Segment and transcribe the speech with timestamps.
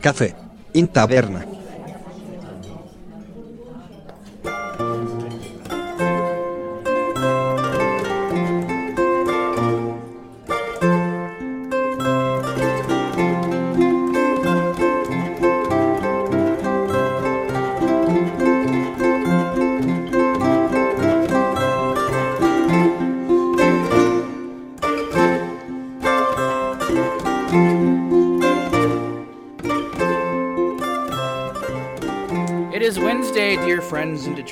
[0.00, 0.34] Café,
[0.74, 1.61] in taverna.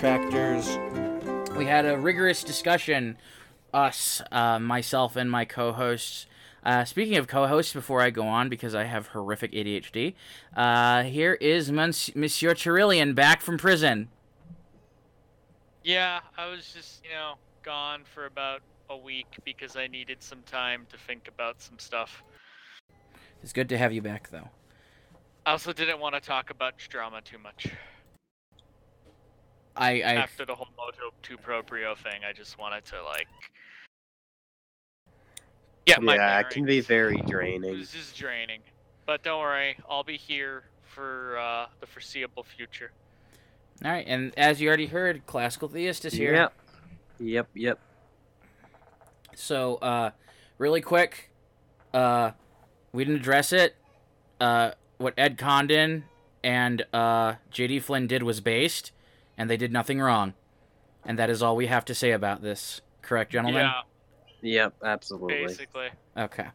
[0.01, 0.79] Detractors.
[1.59, 3.19] We had a rigorous discussion,
[3.75, 6.25] us, uh, myself, and my co hosts.
[6.65, 10.15] Uh, speaking of co hosts, before I go on, because I have horrific ADHD,
[10.57, 14.09] uh, here is Mons- Monsieur Cherillian back from prison.
[15.85, 20.41] Yeah, I was just, you know, gone for about a week because I needed some
[20.47, 22.23] time to think about some stuff.
[23.43, 24.49] It's good to have you back, though.
[25.45, 27.67] I also didn't want to talk about drama too much.
[29.77, 33.29] I, I After the whole Motu Proprio thing, I just wanted to, like.
[35.87, 37.79] Get my yeah, it can be very draining.
[37.79, 38.61] was just draining.
[39.07, 42.93] But don't worry, I'll be here for uh, the foreseeable future.
[43.85, 46.35] all right, and as you already heard, classical theist is here.
[46.35, 46.53] Yep.
[47.21, 47.79] Yep, yep.
[49.35, 50.11] So, uh,
[50.59, 51.31] really quick,
[51.95, 52.33] uh,
[52.93, 53.77] we didn't address it.
[54.41, 56.05] Uh, what Ed Condon
[56.43, 58.93] and uh, JD Flynn did was based,
[59.41, 60.35] and they did nothing wrong.
[61.03, 62.83] And that is all we have to say about this.
[63.01, 63.63] Correct, gentlemen?
[63.63, 63.81] Yeah,
[64.43, 65.47] Yep, absolutely.
[65.47, 65.89] basically.
[66.15, 66.49] Okay.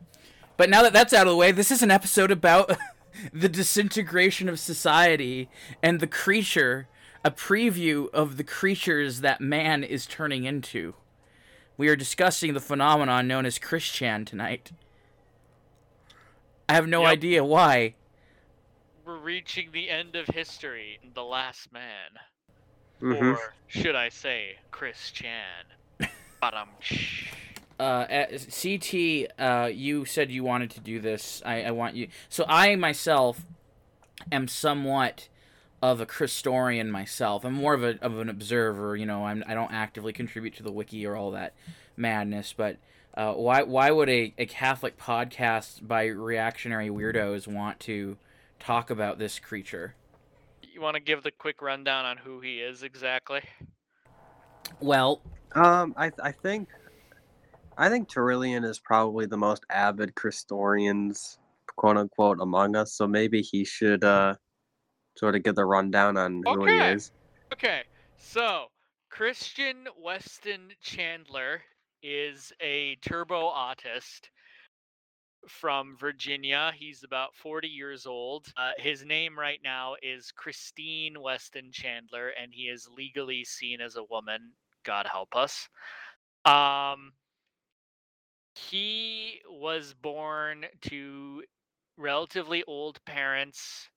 [0.56, 2.78] But now that that's out of the way, this is an episode about
[3.34, 5.50] the disintegration of society
[5.82, 6.88] and the creature,
[7.24, 10.94] a preview of the creatures that man is turning into.
[11.78, 14.72] We are discussing the phenomenon known as Christian tonight.
[16.70, 17.12] I have no Yep.
[17.12, 17.96] idea why.
[19.04, 22.12] We're reaching the end of history, and the last man.
[23.00, 25.66] Hmm Or should I say, Chris Chan?
[26.42, 26.70] Bottom.
[27.80, 31.42] Uh, at- CT, uh, you said you wanted to do this.
[31.46, 32.08] I, I want you.
[32.30, 33.46] So I myself
[34.32, 35.28] am somewhat
[35.82, 37.44] of a Christorian myself.
[37.44, 38.96] I'm more of a of an observer.
[38.96, 41.54] You know, I'm I don't actively contribute to the wiki or all that
[41.98, 42.54] madness.
[42.56, 42.78] But
[43.14, 48.18] uh, why why would a, a Catholic podcast by reactionary weirdos want to
[48.60, 49.96] talk about this creature?
[50.76, 53.40] You want to give the quick rundown on who he is exactly?
[54.82, 55.22] Well,
[55.54, 56.68] Um, I I think
[57.78, 61.38] I think Terilien is probably the most avid Christorians,
[61.78, 62.92] quote unquote, among us.
[62.92, 64.36] So maybe he should uh
[65.18, 67.14] sort of give the rundown on who he is.
[67.54, 67.84] Okay,
[68.18, 68.66] so
[69.10, 71.62] Christian Weston Chandler
[72.04, 74.28] is a turbo autist
[75.50, 76.72] from Virginia.
[76.76, 78.52] He's about 40 years old.
[78.58, 83.96] Uh, his name right now is Christine Weston Chandler, and he is legally seen as
[83.96, 84.54] a woman.
[84.84, 85.70] God help us.
[86.46, 87.14] Um,
[88.56, 91.44] he was born to
[91.98, 93.90] relatively old parents,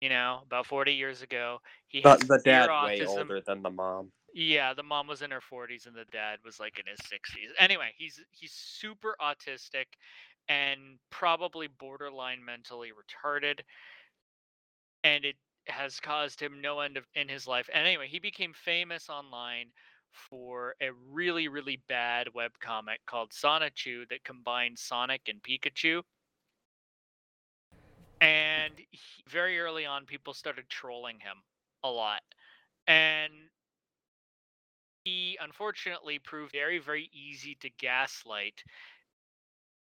[0.00, 1.60] you know, about 40 years ago.
[1.88, 3.06] He The, the dad way autism.
[3.06, 4.12] older than the mom.
[4.34, 7.50] Yeah, the mom was in her 40s and the dad was like in his 60s.
[7.58, 9.86] Anyway, he's he's super autistic
[10.48, 13.60] and probably borderline mentally retarded
[15.04, 15.36] and it
[15.68, 17.68] has caused him no end of in his life.
[17.72, 19.66] And anyway, he became famous online
[20.12, 26.02] for a really really bad webcomic called Sonichu that combined Sonic and Pikachu.
[28.20, 31.38] And he, very early on people started trolling him
[31.82, 32.22] a lot.
[32.86, 33.32] And
[35.04, 38.62] he unfortunately proved very, very easy to gaslight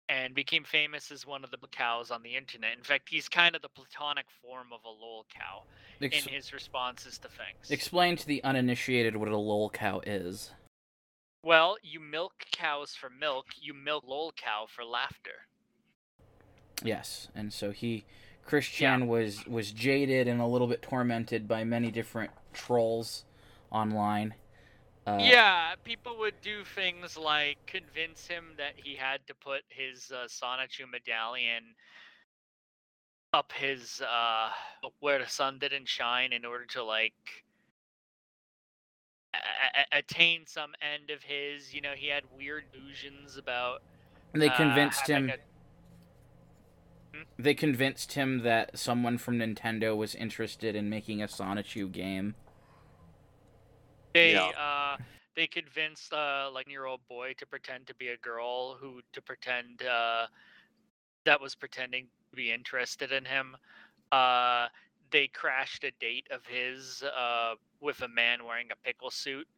[0.09, 2.77] and became famous as one of the cows on the internet.
[2.77, 5.63] In fact, he's kind of the platonic form of a lol cow
[6.03, 7.71] ex- in his responses to things.
[7.71, 10.53] explain to the uninitiated what a lol cow is.
[11.43, 15.47] well, you milk cows for milk, you milk lol cow for laughter.
[16.83, 18.05] Yes, and so he,
[18.45, 23.25] Christian was was jaded and a little bit tormented by many different trolls
[23.71, 24.35] online.
[25.07, 30.11] Uh, yeah, people would do things like convince him that he had to put his
[30.11, 31.63] uh, Sonichu medallion
[33.35, 34.49] up his uh
[35.01, 37.13] where the sun didn't shine in order to like
[39.35, 41.75] a- a- attain some end of his.
[41.75, 43.83] You know, he had weird illusions about.
[44.33, 45.31] and they uh, convinced him.
[45.31, 52.37] a- They convinced him that someone from Nintendo was interested in making a Sonichu game.
[54.15, 54.55] They Yeah.
[54.57, 54.97] uh
[55.37, 59.21] they convinced uh like year old boy to pretend to be a girl who to
[59.23, 60.29] pretend uh
[61.25, 63.57] that was pretending to be interested in him.
[64.13, 64.69] Uh,
[65.11, 69.49] they crashed a date of his uh, with a man wearing a pickle suit.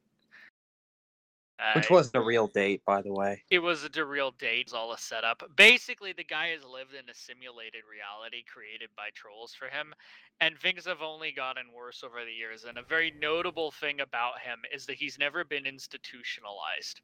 [1.75, 3.45] Which wasn't a real date, by the way.
[3.49, 5.43] it was a real date, it was all a setup.
[5.57, 9.95] Basically, the guy has lived in a simulated reality created by trolls for him,
[10.41, 12.65] and things have only gotten worse over the years.
[12.65, 17.03] And a very notable thing about him is that he's never been institutionalized,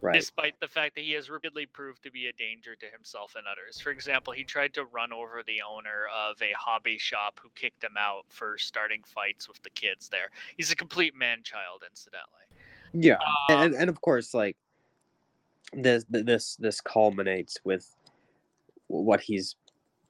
[0.00, 0.12] Right.
[0.12, 3.46] despite the fact that he has repeatedly proved to be a danger to himself and
[3.46, 3.80] others.
[3.80, 7.84] For example, he tried to run over the owner of a hobby shop who kicked
[7.84, 10.30] him out for starting fights with the kids there.
[10.56, 12.44] He's a complete man child, incidentally.
[12.92, 13.18] Yeah.
[13.48, 14.56] Um, and and of course like
[15.72, 17.94] this this this culminates with
[18.88, 19.56] what he's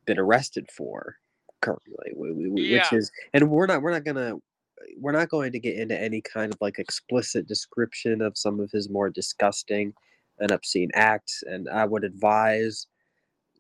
[0.07, 1.17] been arrested for
[1.61, 2.89] currently wh- wh- wh- which Yeah.
[2.93, 4.35] is and we're not we're not gonna
[4.99, 8.71] we're not going to get into any kind of like explicit description of some of
[8.73, 9.95] his more disgusting
[10.41, 12.89] and obscene acts and i would advise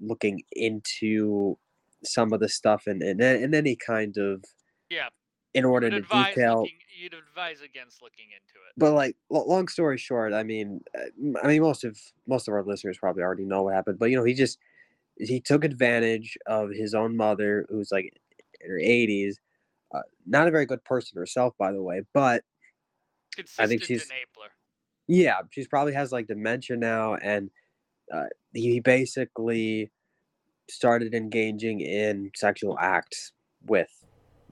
[0.01, 1.57] looking into
[2.03, 4.45] some of the stuff and and, and any kind of
[4.91, 5.09] yeah,
[5.54, 8.72] in order to detail looking, you'd advise against looking into it.
[8.76, 12.62] but like long story short i mean uh, i mean most of most of our
[12.64, 14.58] listeners probably already know what happened but you know he just
[15.19, 18.12] he took advantage of his own mother who's like
[18.60, 19.34] in her 80s
[19.94, 22.43] uh, not a very good person herself by the way but
[23.58, 24.49] I think she's- enabler.
[25.06, 27.50] yeah she's probably has like dementia now and
[28.12, 29.90] uh, he basically
[30.69, 33.32] started engaging in sexual acts
[33.66, 33.88] with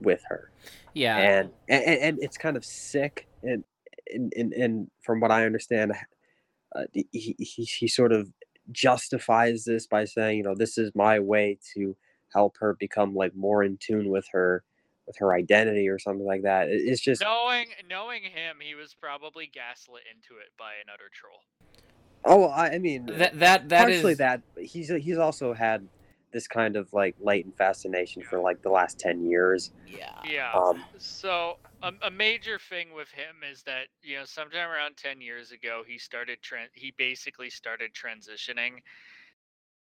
[0.01, 0.51] with her
[0.93, 1.17] Yeah.
[1.17, 3.63] and, and and it's kind of sick and
[4.13, 5.93] and, and, and from what i understand
[6.75, 8.29] uh, he, he, he sort of
[8.71, 11.95] justifies this by saying you know this is my way to
[12.33, 14.63] help her become like more in tune with her
[15.07, 19.49] with her identity or something like that it's just Knowing knowing him, he was probably
[19.53, 21.39] gaslit into it by another troll.
[22.23, 25.87] oh I, I mean that that that partially is that he's he's also had
[26.31, 30.21] this kind of like latent fascination for like the last 10 years yeah.
[30.23, 30.51] Yeah.
[30.53, 35.21] um So a, a major thing with him is that you know sometime around ten
[35.21, 38.79] years ago he started tran- he basically started transitioning,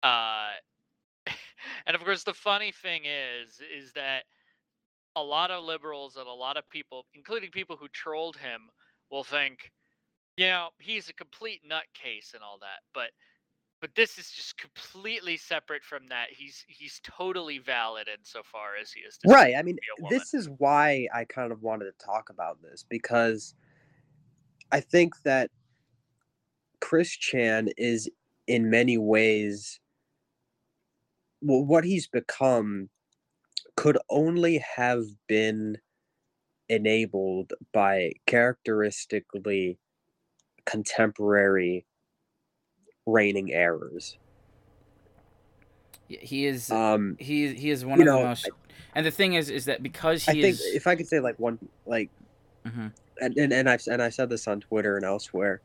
[0.03, 0.51] uh,
[1.85, 4.25] and of course the funny thing is is that
[5.15, 8.69] a lot of liberals and a lot of people, including people who trolled him,
[9.09, 9.71] will think,
[10.38, 13.11] you know, he's a complete nutcase and all that, but
[13.81, 16.27] but this is just completely separate from that.
[16.31, 19.18] He's he's totally valid insofar as he is.
[19.25, 20.18] right i mean be a woman.
[20.18, 23.56] this is why i kind of wanted to talk about this because
[24.71, 25.50] i think that
[26.79, 28.09] chris chan is
[28.47, 29.79] in many ways
[31.41, 32.89] well, what he's become
[33.75, 35.77] could only have been
[36.69, 39.77] enabled by characteristically
[40.65, 41.85] contemporary
[43.07, 44.18] reigning errors
[46.07, 48.50] He is um he he is one of know, the most
[48.95, 51.19] and the thing is is that because he i think is if i could say
[51.19, 52.12] like one like
[52.68, 52.94] Mhm.
[53.21, 55.62] and, and and I've and I said this on Twitter and elsewhere.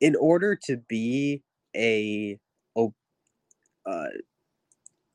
[0.00, 1.42] In order to be
[1.76, 2.38] a,
[3.86, 4.08] uh,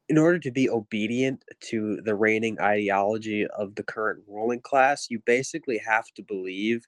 [0.10, 5.20] in order to be obedient to the reigning ideology of the current ruling class, you
[5.26, 6.86] basically have to believe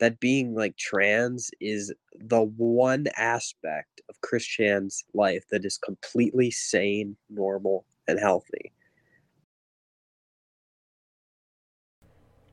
[0.00, 7.16] that being like trans is the one aspect of Christian's life that is completely sane,
[7.30, 8.72] normal, and healthy.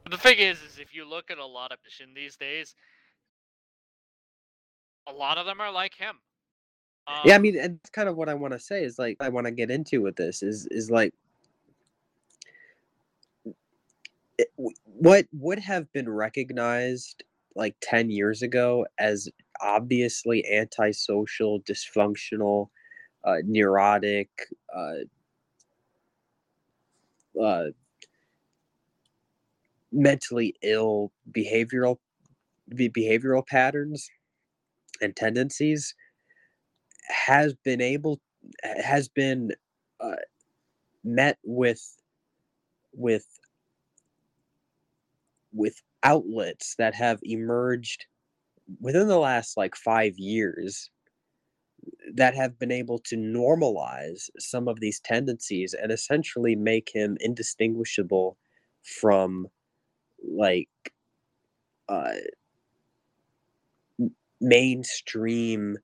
[0.10, 1.78] The thing is, is if you look at a lot of
[2.14, 2.76] these days,
[5.08, 6.18] a lot of them are like him.
[7.26, 9.30] yeah, I Um, mean, and kind of what I want to say is like I
[9.30, 11.14] want to get into with this is is like
[14.86, 17.24] what would have been recognized
[17.56, 19.30] like 10 years ago as
[19.62, 22.70] obviously antisocial, dysfunctional,
[23.24, 24.30] uh, neurotic,
[24.76, 25.04] uh,
[27.42, 27.66] uh,
[29.92, 31.98] mentally ill behavioral
[32.74, 34.10] behavioral patterns
[35.02, 35.94] and tendencies
[37.10, 38.20] has been able
[38.64, 39.52] has been
[40.00, 40.16] uh,
[41.04, 41.98] met with
[42.94, 43.28] with
[45.54, 48.06] with outlets that have emerged
[48.80, 50.90] within the last like 5 years
[52.14, 58.38] that have been able to normalize some of these tendencies and essentially make him indistinguishable
[58.84, 59.48] from
[60.24, 60.70] like
[61.90, 62.14] uh
[64.40, 65.78] mainstream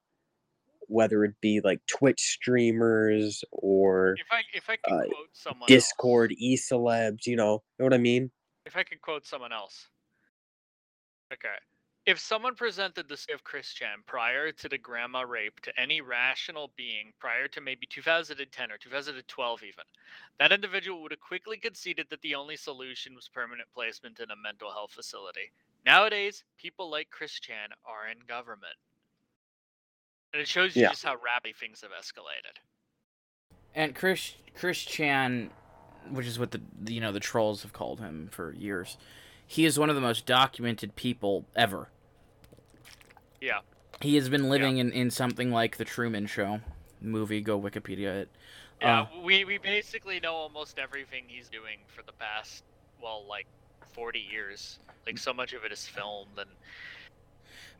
[0.87, 5.67] whether it be like twitch streamers or if I if I could uh, quote someone
[5.67, 8.31] discord else, e-celebs you know know what i mean
[8.65, 9.87] if I could quote someone else.
[11.33, 11.55] Okay.
[12.05, 16.01] If someone presented the story of Chris Chan prior to the grandma rape to any
[16.01, 19.85] rational being prior to maybe 2010 or 2012 even,
[20.39, 24.35] that individual would have quickly conceded that the only solution was permanent placement in a
[24.35, 25.51] mental health facility.
[25.85, 28.75] Nowadays, people like Chris Chan are in government.
[30.31, 30.87] And it shows you Yeah.
[30.87, 32.59] just how rapidly things have escalated.
[33.75, 35.51] And Chris Chris Chan,
[36.09, 38.97] which is what the the, you know the trolls have called him for years,
[39.47, 41.89] he is one of the most documented people ever.
[43.41, 43.59] Yeah.
[44.01, 46.59] He has been living in, in something like the Truman Show
[47.01, 47.41] movie.
[47.41, 48.29] Go Wikipedia it.
[48.81, 52.63] Yeah, Uh, we, we basically know almost everything he's doing for the past,
[53.01, 53.47] well, like
[53.93, 54.79] 40 years.
[55.05, 56.49] Like, so much of it is filmed, and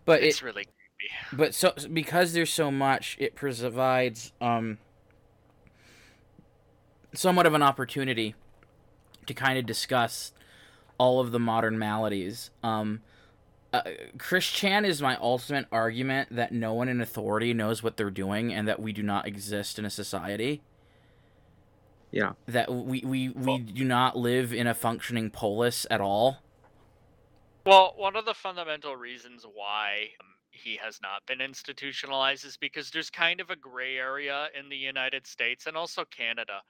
[0.06, 1.14] but it, it's really creepy.
[1.34, 4.78] but so because there's so much, it provides um
[7.14, 8.34] somewhat of an opportunity
[9.26, 10.32] to kind of discuss
[10.98, 12.52] all of the modern maladies.
[12.64, 13.02] Um,
[13.74, 13.82] uh,
[14.18, 18.54] Chris Chan is my ultimate argument that no one in authority knows what they're doing
[18.54, 20.62] and that we do not exist in a society.
[22.12, 22.34] Yeah.
[22.48, 26.38] That we, we, we do not live in a functioning polis at all.
[27.66, 32.90] Well, one of the fundamental reasons why um, he has not been institutionalized is because
[32.90, 36.62] there's kind of a gray area in the United States and also Canada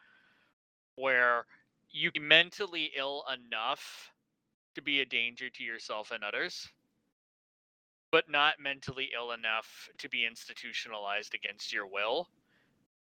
[0.96, 1.46] where
[1.92, 4.12] you can mentally ill enough
[4.78, 6.70] to be a danger to yourself and others,
[8.12, 12.28] but not mentally ill enough to be institutionalized against your will,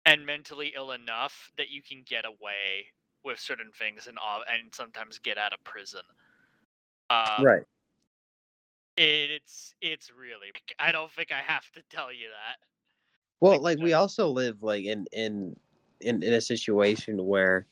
[0.07, 2.87] and mentally ill enough that you can get away
[3.25, 4.17] with certain things and,
[4.53, 6.03] and sometimes get out of prison.
[7.11, 7.63] Um, right.
[8.97, 12.59] it's it's really I don't think I have to tell you that.
[13.41, 15.57] Well, like, like we uh, also live like in in
[16.01, 17.67] in, in a situation where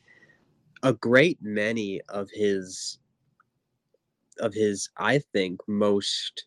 [0.82, 2.99] a great many of his
[4.39, 6.47] of his I think most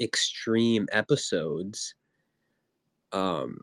[0.00, 1.94] extreme episodes
[3.12, 3.58] um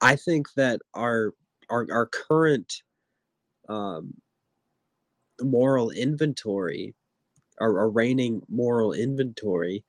[0.00, 1.32] I think that our
[1.70, 2.82] our our current
[3.68, 4.14] um
[5.40, 6.94] moral inventory
[7.60, 9.84] our, our reigning moral inventory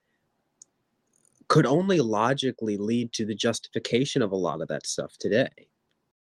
[1.48, 5.70] could only logically lead to the justification of a lot of that stuff today.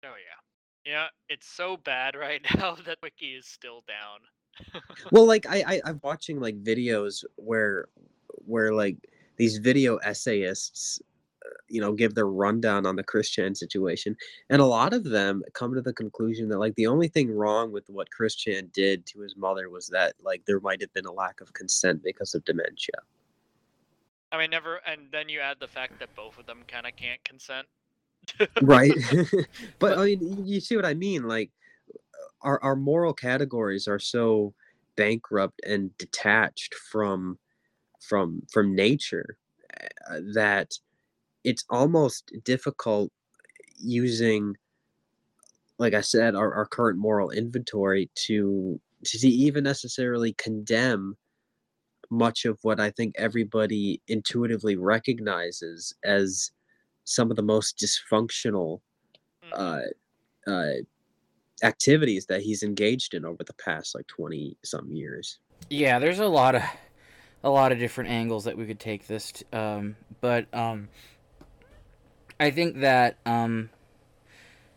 [0.03, 0.91] Oh yeah.
[0.91, 4.19] Yeah, it's so bad right now that Wiki is still down.
[5.11, 7.89] Well, like I, I I'm watching like videos where
[8.45, 8.95] where like
[9.35, 11.01] these video essayists
[11.45, 14.15] uh, you know give their rundown on the Christian situation
[14.49, 17.73] and a lot of them come to the conclusion that like the only thing wrong
[17.73, 21.11] with what Christian did to his mother was that like there might have been a
[21.11, 22.95] lack of consent because of dementia.
[24.31, 27.23] I mean never and then you add the fact that both of them kinda can't
[27.25, 27.67] consent.
[28.61, 28.93] Right.
[29.79, 31.51] But i mean you see what i mean like
[32.41, 34.53] our, our moral categories are so
[34.95, 37.37] bankrupt and detached from
[37.99, 39.37] from from nature
[40.09, 40.71] uh, that
[41.43, 43.11] it's almost difficult
[43.77, 44.55] using
[45.79, 51.17] like i said our, our current moral inventory to to even necessarily condemn
[52.09, 56.51] much of what i think everybody intuitively recognizes as
[57.05, 58.81] some of the most dysfunctional
[59.43, 59.89] Mhm.
[60.47, 60.73] uh, uh,
[61.63, 66.27] activities that he's engaged in over the past like 20 some years Yeah, there's a
[66.27, 66.63] lot of
[67.43, 70.89] a lot of different angles that we could take this t- um but um
[72.39, 73.69] I think that um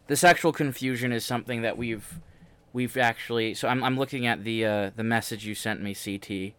[0.06, 2.20] the sexual confusion is something that we've
[2.72, 6.54] we've actually so I'm I'm looking at the uh the message you sent me CT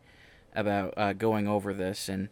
[0.54, 2.28] about uh going over this and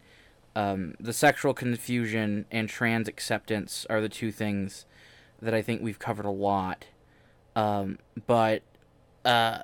[0.57, 4.85] um the sexual confusion and trans acceptance are the two things
[5.39, 6.85] that I think we've covered a lot.
[7.55, 8.63] Um but
[9.23, 9.59] uh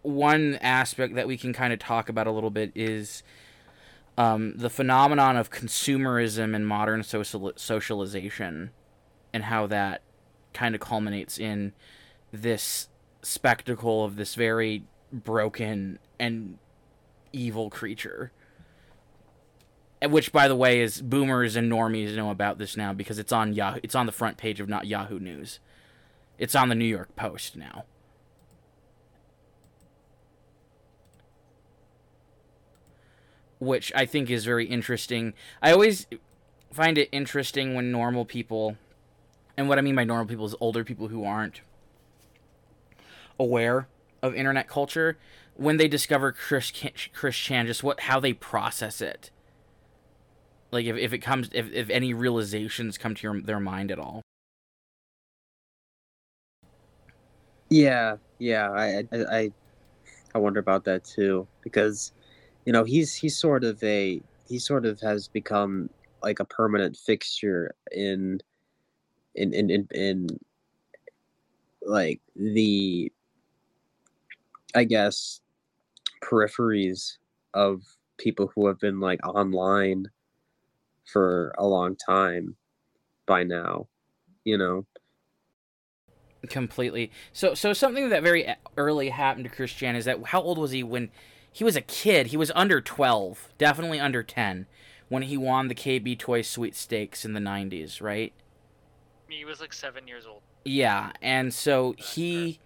[0.00, 3.22] one aspect that we can kind of talk about a little bit is
[4.18, 8.70] um, the phenomenon of consumerism and modern social socialization
[9.32, 10.02] and how that
[10.52, 11.72] kind of culminates in
[12.32, 12.88] this
[13.22, 16.58] spectacle of this very broken and
[17.32, 18.32] evil creature
[20.10, 23.52] which by the way is boomers and normies know about this now because it's on
[23.52, 25.60] Yahoo it's on the front page of not Yahoo News
[26.38, 27.84] it's on the New York Post now
[33.62, 35.34] which I think is very interesting.
[35.62, 36.08] I always
[36.72, 38.76] find it interesting when normal people,
[39.56, 41.60] and what I mean by normal people is older people who aren't
[43.38, 43.86] aware
[44.20, 45.16] of internet culture,
[45.54, 46.72] when they discover Chris
[47.12, 49.30] Chris Chan, just what how they process it.
[50.72, 53.98] Like if, if it comes if, if any realizations come to your, their mind at
[53.98, 54.22] all.
[57.68, 59.52] yeah yeah i i, I
[60.34, 62.12] I wonder about that too because
[62.66, 65.88] you know he's he's sort of a he sort of has become
[66.22, 68.40] like a permanent fixture in
[69.34, 70.26] in in in, in
[71.82, 73.10] like the
[74.74, 75.40] I guess
[76.22, 77.16] peripheries
[77.54, 77.82] of
[78.18, 80.06] people who have been like online
[81.12, 82.56] for a long time
[83.26, 83.88] by now,
[84.44, 84.86] you know.
[86.48, 87.10] Completely.
[87.32, 90.82] So so something that very early happened to Christian is that how old was he
[90.82, 91.10] when
[91.52, 92.28] he was a kid?
[92.28, 94.66] He was under 12, definitely under 10
[95.08, 98.32] when he won the KB Toy Sweepstakes in the 90s, right?
[99.28, 100.40] He was like seven years old.
[100.64, 102.60] Yeah, and so he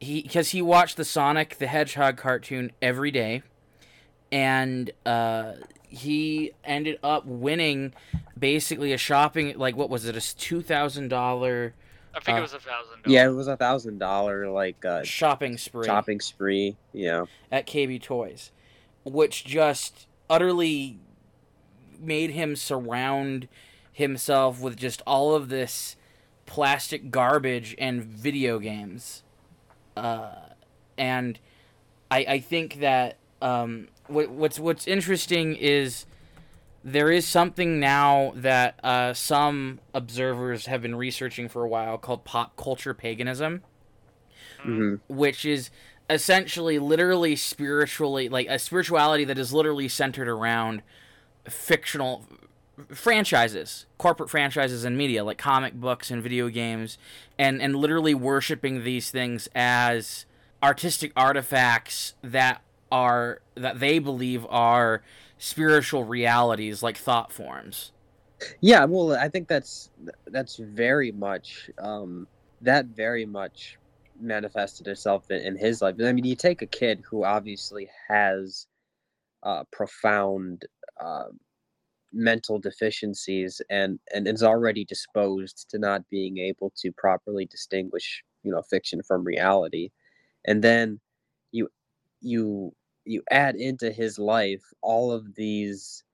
[0.00, 3.42] he because he watched the Sonic the Hedgehog cartoon every day,
[4.30, 5.52] and uh,
[5.88, 7.94] he ended up winning
[8.38, 11.74] basically a shopping like what was it a two thousand dollar
[12.14, 13.02] I think Uh, it was a thousand.
[13.06, 16.76] Yeah, it was a thousand dollar like uh, shopping spree shopping spree.
[16.92, 18.50] Yeah, at KB Toys,
[19.04, 20.98] which just utterly
[22.00, 23.48] made him surround
[23.92, 25.96] himself with just all of this
[26.46, 29.22] plastic garbage and video games.
[29.96, 30.30] Uh,
[30.96, 31.38] and
[32.10, 36.06] I, I think that um, what, what's what's interesting is
[36.84, 42.24] there is something now that uh, some observers have been researching for a while called
[42.24, 43.62] pop culture paganism
[44.62, 45.70] hmm which is
[46.10, 50.82] essentially literally spiritually like a spirituality that is literally centered around
[51.48, 52.24] fictional
[52.92, 56.96] franchises corporate franchises and media like comic books and video games
[57.38, 60.24] and and literally worshiping these things as
[60.62, 65.02] artistic artifacts that are that they believe are
[65.38, 67.92] spiritual realities like thought forms
[68.60, 68.84] yeah.
[68.84, 69.90] Well, I think that's
[70.26, 72.26] that's very much um,
[72.60, 73.78] that very much
[74.20, 75.96] manifested itself in, in his life.
[76.02, 78.66] I mean, you take a kid who obviously has
[79.42, 80.64] uh, profound
[81.00, 81.28] uh,
[82.12, 88.52] mental deficiencies and and is already disposed to not being able to properly distinguish, you
[88.52, 89.90] know, fiction from reality,
[90.46, 91.00] and then
[92.20, 96.04] you you add into his life all of these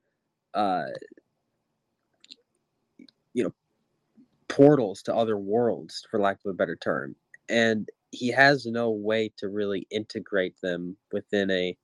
[0.55, 0.87] uh
[3.33, 3.53] you know
[4.49, 7.17] portals to other worlds for lack of a better term.
[7.49, 11.77] And he has no way to really integrate them within a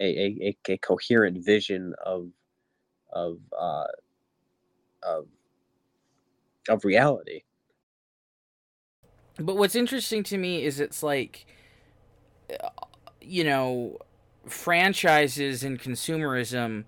[0.00, 2.30] a, a, a, coherent vision of
[3.12, 3.84] of uh
[5.02, 5.26] of
[6.68, 7.42] of reality.
[9.38, 11.46] But what's interesting to me is it's like,
[13.24, 13.98] you know,
[14.46, 16.84] franchises and consumerism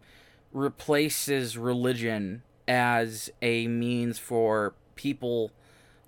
[0.52, 5.50] replaces religion as a means for people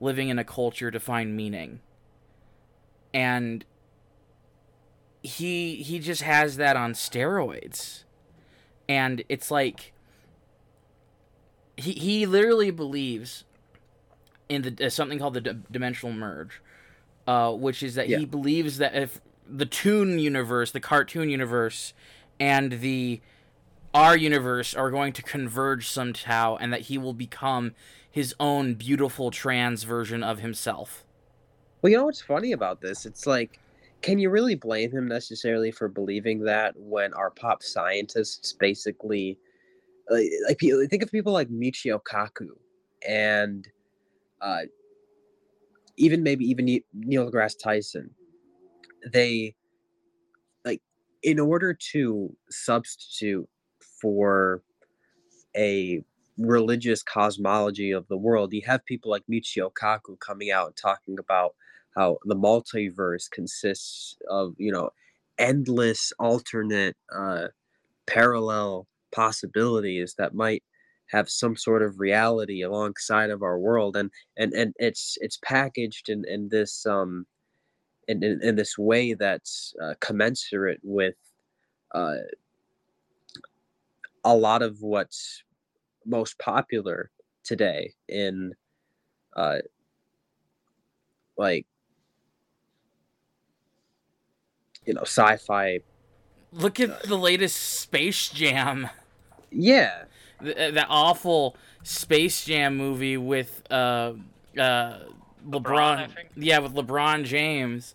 [0.00, 1.80] living in a culture to find meaning.
[3.12, 3.64] And
[5.22, 8.04] he he just has that on steroids.
[8.88, 9.92] And it's like
[11.76, 13.44] he he literally believes
[14.48, 16.60] in the uh, something called the d- dimensional merge,
[17.26, 18.18] uh, which is that Yeah.
[18.18, 21.94] he believes that if the Toon universe, the cartoon universe,
[22.38, 23.20] and the
[23.94, 27.72] our universe are going to converge somehow, and that he will become
[28.10, 31.04] his own beautiful trans version of himself.
[31.82, 33.60] well you know what's funny about this it's like
[34.00, 39.38] can you really blame him necessarily for believing that when our pop scientists basically
[40.08, 40.58] like, like
[40.90, 42.48] think of people like Michio Kaku
[43.06, 43.66] and
[44.40, 44.62] uh,
[45.96, 48.10] even maybe even Neil deGrasse Tyson,
[49.12, 49.54] they
[50.64, 50.82] like
[51.22, 53.48] in order to substitute
[54.00, 54.62] for
[55.56, 56.02] a
[56.38, 61.18] religious cosmology of the world, you have people like Michio Kaku coming out and talking
[61.18, 61.54] about
[61.96, 64.90] how the multiverse consists of you know
[65.38, 67.48] endless alternate uh,
[68.06, 70.62] parallel possibilities that might
[71.10, 73.96] have some sort of reality alongside of our world.
[73.96, 77.26] And and and it's it's packaged in in this um
[78.08, 81.14] in in, in this way that's uh, commensurate with
[81.94, 82.16] uh
[84.24, 85.42] a lot of what's
[86.04, 87.10] most popular
[87.44, 88.52] today in
[89.36, 89.58] uh
[91.36, 91.66] like
[94.84, 95.80] you know sci-fi
[96.52, 98.88] Look at the latest Space Jam.
[99.50, 100.04] yeah
[100.42, 104.12] Th- uh, that awful Space Jam movie with uh
[104.58, 104.98] uh
[105.46, 106.28] LeBron, I think.
[106.36, 107.94] yeah with LeBron James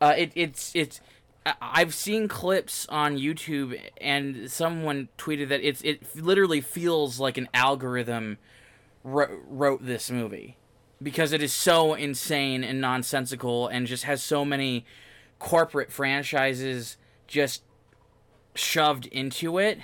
[0.00, 1.00] uh it it's it's
[1.46, 7.36] I- I've seen clips on YouTube and someone tweeted that it's it literally feels like
[7.38, 8.38] an algorithm
[9.04, 10.56] wrote, wrote this movie
[11.02, 14.84] because it is so insane and nonsensical and just has so many
[15.38, 16.96] corporate franchises
[17.28, 17.62] just
[18.54, 19.78] shoved into it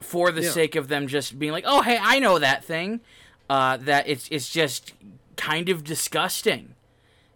[0.00, 0.50] for the Yeah.
[0.50, 3.00] sake of them just being like, "Oh, hey, I know that thing."
[3.48, 4.92] Uh, that it's it's just
[5.36, 6.74] kind of disgusting,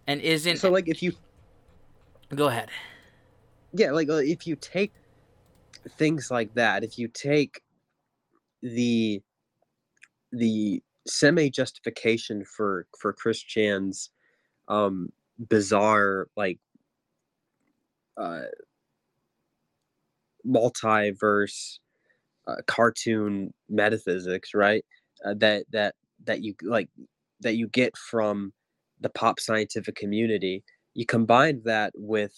[0.07, 0.59] and isn't.
[0.59, 1.13] So like if you
[2.35, 2.71] go ahead.
[3.73, 4.93] yeah like uh, if you take
[5.97, 7.63] things like that if you take
[8.63, 9.21] the
[10.33, 14.11] the semi justification for for Chris Chan's
[14.69, 15.09] um
[15.49, 16.59] bizarre like
[18.17, 18.43] uh
[20.47, 21.79] multiverse
[22.47, 24.85] uh, cartoon metaphysics right
[25.25, 26.89] uh, that that that you like
[27.41, 28.53] that you get from
[29.01, 30.63] the pop scientific community
[30.95, 32.35] you combine that with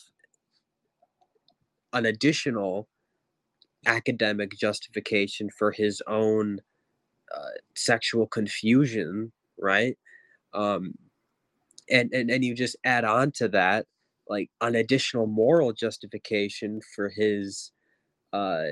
[1.92, 2.88] an additional
[3.86, 6.60] academic justification for his own
[7.34, 9.96] uh, sexual confusion, right?
[10.54, 10.94] Um,
[11.90, 13.86] and, and and you just add on to that
[14.28, 17.72] like an additional moral justification for his
[18.32, 18.66] uh,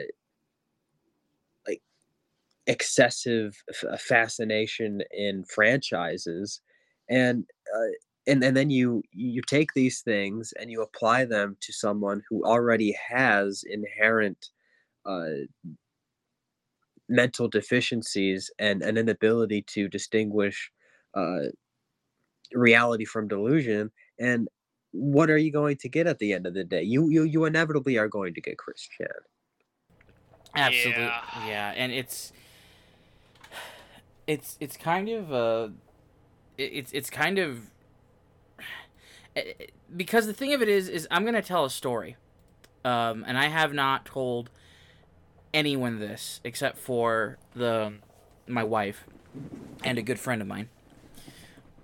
[2.70, 6.60] excessive f- fascination in franchises,
[7.08, 7.92] and uh,
[8.26, 12.44] and and then you you take these things and you apply them to someone who
[12.44, 14.50] already has inherent
[15.06, 15.46] uh,
[17.08, 20.70] mental deficiencies and an inability to distinguish
[21.14, 21.46] uh,
[22.52, 24.48] reality from delusion and
[24.92, 27.44] what are you going to get at the end of the day you you, you
[27.44, 29.06] inevitably are going to get chris chan
[30.54, 31.46] Absolutely, Yeah.
[31.46, 31.72] yeah.
[31.76, 32.32] and it's
[34.26, 35.68] it's it's kind of uh,
[36.58, 37.70] it- it's it's kind of
[39.36, 42.16] eh, eh, because the thing of it is is I'm gonna tell a story,
[42.84, 44.50] um, and I have not told
[45.52, 47.94] anyone this except for the
[48.46, 49.04] my wife
[49.84, 50.68] and a good friend of mine.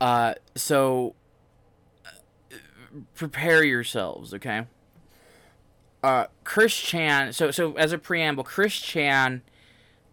[0.00, 1.14] Uh, so
[2.04, 2.10] uh,
[3.14, 4.66] prepare yourselves, okay?
[6.04, 7.32] uh, Chris Chan.
[7.32, 9.42] So so as a preamble, Chris Chan.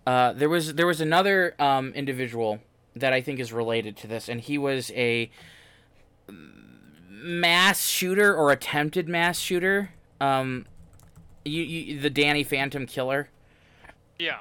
[0.05, 2.59] Uh, there was there was another um, individual
[2.95, 5.31] that I think is related to this, and he was a
[7.09, 9.91] mass shooter or attempted mass shooter.
[10.19, 10.65] Um,
[11.45, 13.29] you, you the Danny Phantom killer
[14.19, 14.39] Yeah.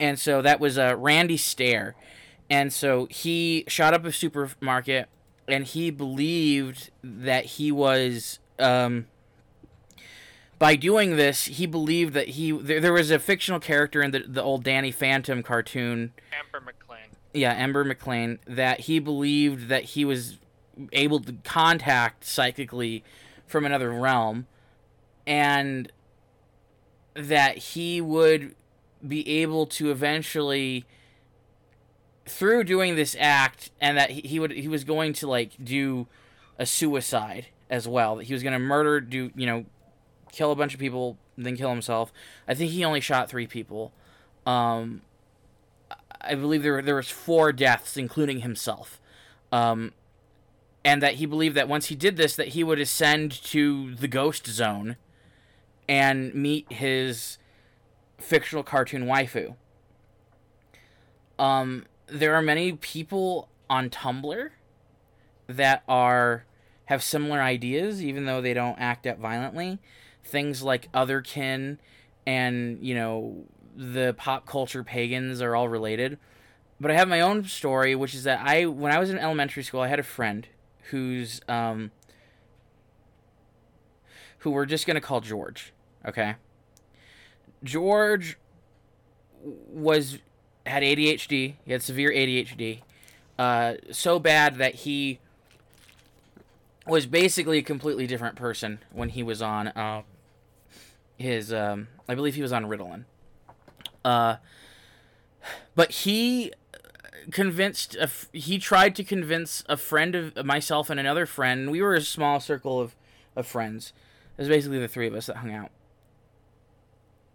[0.00, 1.94] and so that was uh, Randy Stair,
[2.50, 5.08] and so he shot up a supermarket,
[5.46, 9.06] and he believed that he was um,
[10.62, 14.20] by doing this, he believed that he there, there was a fictional character in the
[14.20, 17.08] the old Danny Phantom cartoon, Amber McLain.
[17.34, 20.38] yeah, Ember McLain, that he believed that he was
[20.92, 23.02] able to contact psychically
[23.44, 24.46] from another realm,
[25.26, 25.90] and
[27.14, 28.54] that he would
[29.04, 30.86] be able to eventually
[32.24, 36.06] through doing this act and that he, he would he was going to like do
[36.56, 39.64] a suicide as well that he was going to murder do you know
[40.32, 42.12] kill a bunch of people then kill himself
[42.48, 43.92] i think he only shot three people
[44.46, 45.02] um
[46.20, 49.00] i believe there, were- there was four deaths including himself
[49.52, 49.92] um
[50.84, 54.08] and that he believed that once he did this that he would ascend to the
[54.08, 54.96] ghost zone
[55.88, 57.38] and meet his
[58.18, 59.54] fictional cartoon waifu.
[61.38, 64.50] Um, there are many people on Tumblr
[65.46, 66.44] that are
[66.86, 69.78] have similar ideas, even though they don't act out violently.
[70.24, 71.78] Things like Otherkin
[72.26, 73.44] and you know
[73.76, 76.18] the pop culture pagans are all related.
[76.80, 79.62] But I have my own story, which is that I when I was in elementary
[79.62, 80.46] school, I had a friend
[80.90, 81.90] who's um
[84.38, 85.72] who we're just gonna call George.
[86.04, 86.34] Okay.
[87.62, 88.36] George
[89.42, 90.18] was
[90.66, 91.54] had ADHD.
[91.64, 92.80] He had severe ADHD,
[93.38, 95.18] uh, so bad that he
[96.86, 100.02] was basically a completely different person when he was on uh,
[101.22, 101.52] his.
[101.52, 103.04] Um, I believe he was on Ritalin.
[104.04, 104.36] Uh,
[105.74, 106.52] but he
[107.30, 107.96] convinced
[108.32, 111.70] he tried to convince a friend of myself and another friend.
[111.70, 112.94] We were a small circle of
[113.34, 113.92] of friends.
[114.36, 115.70] It was basically the three of us that hung out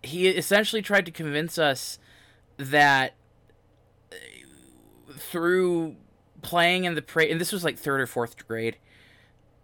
[0.08, 2.00] he essentially tried to convince us
[2.58, 3.14] that
[4.12, 4.16] uh,
[5.18, 5.96] through
[6.42, 8.78] playing in the pre and this was like third or fourth grade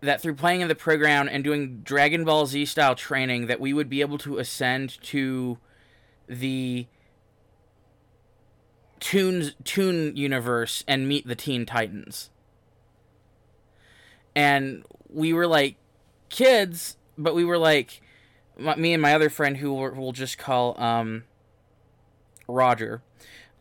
[0.03, 3.73] that through playing in the playground and doing Dragon Ball Z style training that we
[3.73, 5.57] would be able to ascend to
[6.27, 6.87] the
[8.99, 12.29] Toons Toon universe and meet the Teen Titans.
[14.35, 15.77] And we were like
[16.29, 18.01] kids, but we were like
[18.77, 21.23] me and my other friend who we'll just call um
[22.47, 23.01] Roger.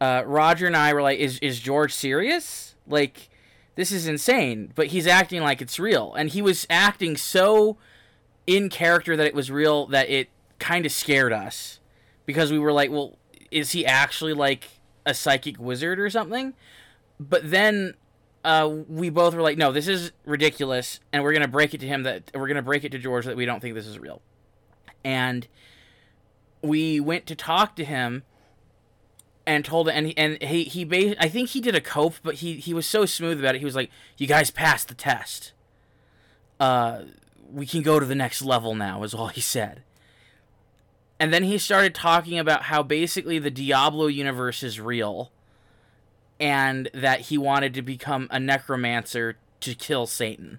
[0.00, 2.74] Uh, Roger and I were like, "Is is George serious?
[2.88, 3.28] Like,
[3.74, 7.76] this is insane." But he's acting like it's real, and he was acting so
[8.46, 11.80] in character that it was real that it kind of scared us
[12.26, 13.18] because we were like, well,
[13.50, 14.68] is he actually like
[15.04, 16.54] a psychic wizard or something?
[17.20, 17.94] But then
[18.44, 21.86] uh, we both were like, no, this is ridiculous, and we're gonna break it to
[21.86, 24.22] him that we're gonna break it to George that we don't think this is real.
[25.04, 25.46] And
[26.62, 28.22] we went to talk to him
[29.46, 32.54] and told and he, and he he I think he did a cope, but he
[32.54, 33.58] he was so smooth about it.
[33.58, 35.52] He was like, "You guys passed the test.
[36.60, 37.02] Uh,
[37.50, 39.82] we can go to the next level now." Is all he said.
[41.18, 45.30] And then he started talking about how basically the Diablo universe is real,
[46.40, 50.58] and that he wanted to become a necromancer to kill Satan.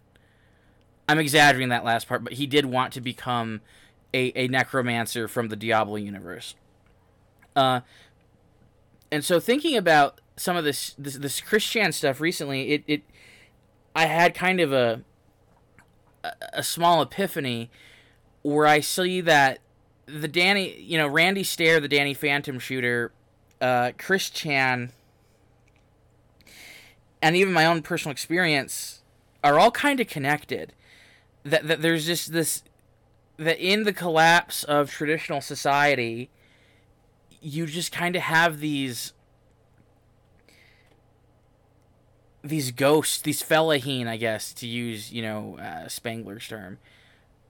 [1.07, 3.59] I'm exaggerating that last part, but he did want to become
[4.13, 6.55] a, a necromancer from the Diablo universe.
[7.55, 7.81] Uh,
[9.13, 13.03] and so thinking about some of this this, this Christian stuff recently, it, it
[13.95, 15.01] I had kind of a
[16.51, 17.69] a small epiphany
[18.41, 19.59] where I see that
[20.07, 23.11] the Danny, you know, Randy Stair, the Danny Phantom shooter,
[23.61, 24.91] uh, Chris Chan,
[27.21, 29.03] and even my own personal experience
[29.43, 30.73] are all kind of connected.
[31.43, 32.63] That that there's just this
[33.37, 36.31] that in the collapse of traditional society,
[37.43, 39.13] you just kind of have these
[42.43, 46.79] these ghosts, these fellaheen, I guess, to use you know uh, Spengler's term,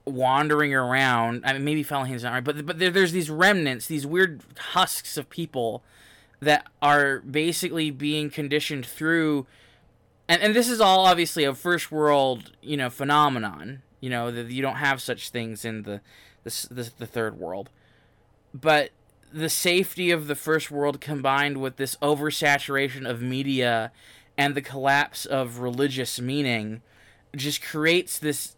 [0.04, 1.42] wandering around.
[1.44, 5.16] I mean, maybe fellaheen's not right, but but there, there's these remnants, these weird husks
[5.16, 5.82] of people
[6.40, 9.46] that are basically being conditioned through.
[10.26, 13.82] And, and this is all obviously a first world, you know, phenomenon.
[14.00, 16.00] You know that you don't have such things in the,
[16.42, 17.70] the the, the third world,
[18.52, 18.90] but
[19.34, 23.90] the safety of the first world combined with this oversaturation of media
[24.38, 26.82] and the collapse of religious meaning
[27.34, 28.56] just creates this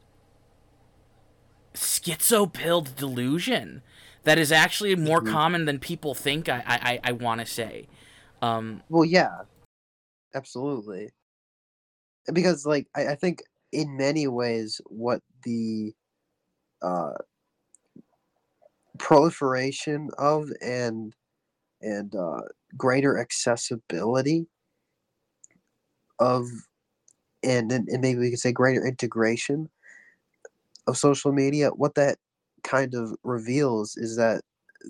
[1.74, 3.82] schizo-pilled delusion
[4.24, 5.22] that is actually more Mhm.
[5.22, 6.48] common than people think.
[6.48, 7.88] I I, I want to say,
[8.42, 9.44] um, Well, yeah,
[10.34, 11.12] absolutely.
[12.32, 15.94] Because, like, I, I think in many ways, what the
[16.82, 17.14] uh,
[18.98, 21.14] proliferation of and
[21.80, 22.42] and uh,
[22.76, 24.46] greater accessibility
[26.18, 26.46] of
[27.42, 29.68] and, and maybe we could say greater integration
[30.86, 32.18] of social media, what that
[32.62, 34.42] kind of reveals is that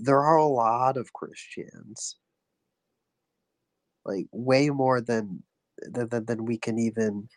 [0.03, 2.17] there are a lot of Christians
[4.05, 5.43] like way more than
[5.79, 7.29] than, than, we can even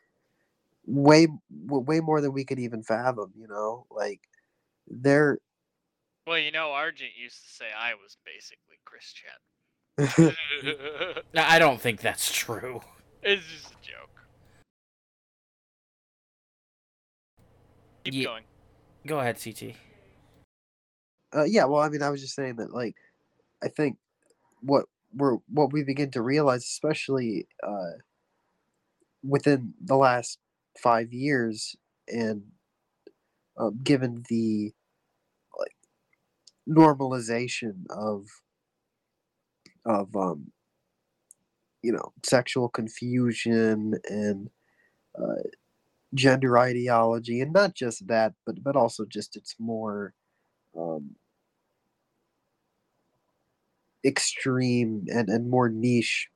[0.85, 1.27] way
[1.59, 3.85] way more than we could even fathom you know?
[3.91, 4.21] Like
[4.87, 5.39] they're
[6.29, 9.31] Well, you know, Argent used to say I was basically Christian.
[11.35, 12.81] I don't think that's true.
[13.23, 14.21] it's just a joke.
[18.03, 18.43] Keep Ye- going.
[19.07, 19.73] Go ahead, CT.
[21.35, 22.95] uh, yeah well i mean i was just saying that like
[23.63, 23.97] i think
[24.61, 27.91] what we're what we begin to realize especially uh
[29.23, 30.37] within the last
[30.77, 31.75] five years
[32.07, 32.43] and
[33.57, 34.75] um, given the like
[36.69, 38.27] normalization of
[39.85, 40.51] of um
[41.81, 44.49] you know sexual confusion and
[45.19, 45.43] uh,
[46.13, 50.13] gender ideology and not just that but but also just it's more
[50.77, 51.15] um
[54.05, 56.29] extreme and and more niche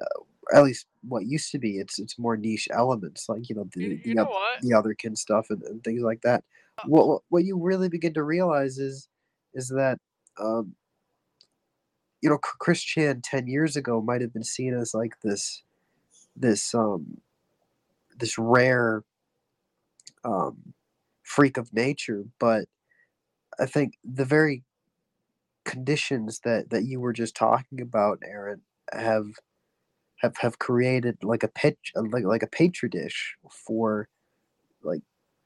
[0.00, 3.68] uh, at least what used to be it's it's more niche elements like you know
[3.74, 4.60] the You, the, you know oth- what?
[4.62, 6.44] the otherkin stuff and, and things like that
[6.86, 9.08] what what- what you really begin to realize is
[9.54, 9.98] is that
[10.38, 10.74] um
[12.20, 15.62] you know Chris Chan 10 years ago might have been seen as like this
[16.36, 17.18] this um
[18.18, 19.02] this rare
[20.24, 20.74] um
[21.22, 22.66] freak of nature but
[23.58, 24.62] i think the very
[25.64, 28.62] conditions that that you were just talking about Errant
[28.92, 29.26] have
[30.20, 34.08] have have created like a pitch like like a petri dish for
[34.82, 35.02] like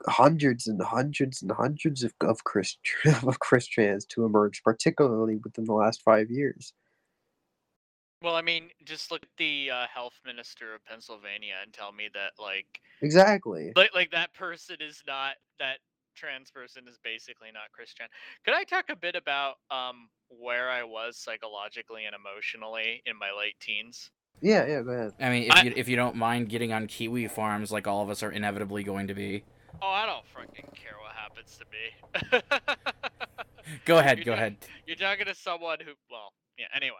[0.06, 2.78] hundreds and hundreds and hundreds of of Christ
[3.26, 6.72] of Christians to emerge, particularly within the last five years.
[8.22, 12.08] Well, I mean, just look at the uh, health minister of Pennsylvania and tell me
[12.14, 13.72] that, like, Exactly.
[13.76, 15.78] like, like that person is not that
[16.16, 18.06] trans person is basically not Christian.
[18.44, 23.30] Could I talk a bit about um where I was psychologically and emotionally in my
[23.30, 24.10] late teens?
[24.40, 24.82] Yeah, yeah.
[24.82, 25.12] Go ahead.
[25.20, 28.02] I mean, if I- you if you don't mind getting on kiwi farms like all
[28.02, 29.44] of us are inevitably going to be,
[29.80, 32.40] Oh, I don't fucking care what happens to me.
[33.84, 34.56] go ahead, You're go talk- ahead.
[34.86, 36.66] You're talking to someone who, well, yeah.
[36.74, 36.96] Anyway,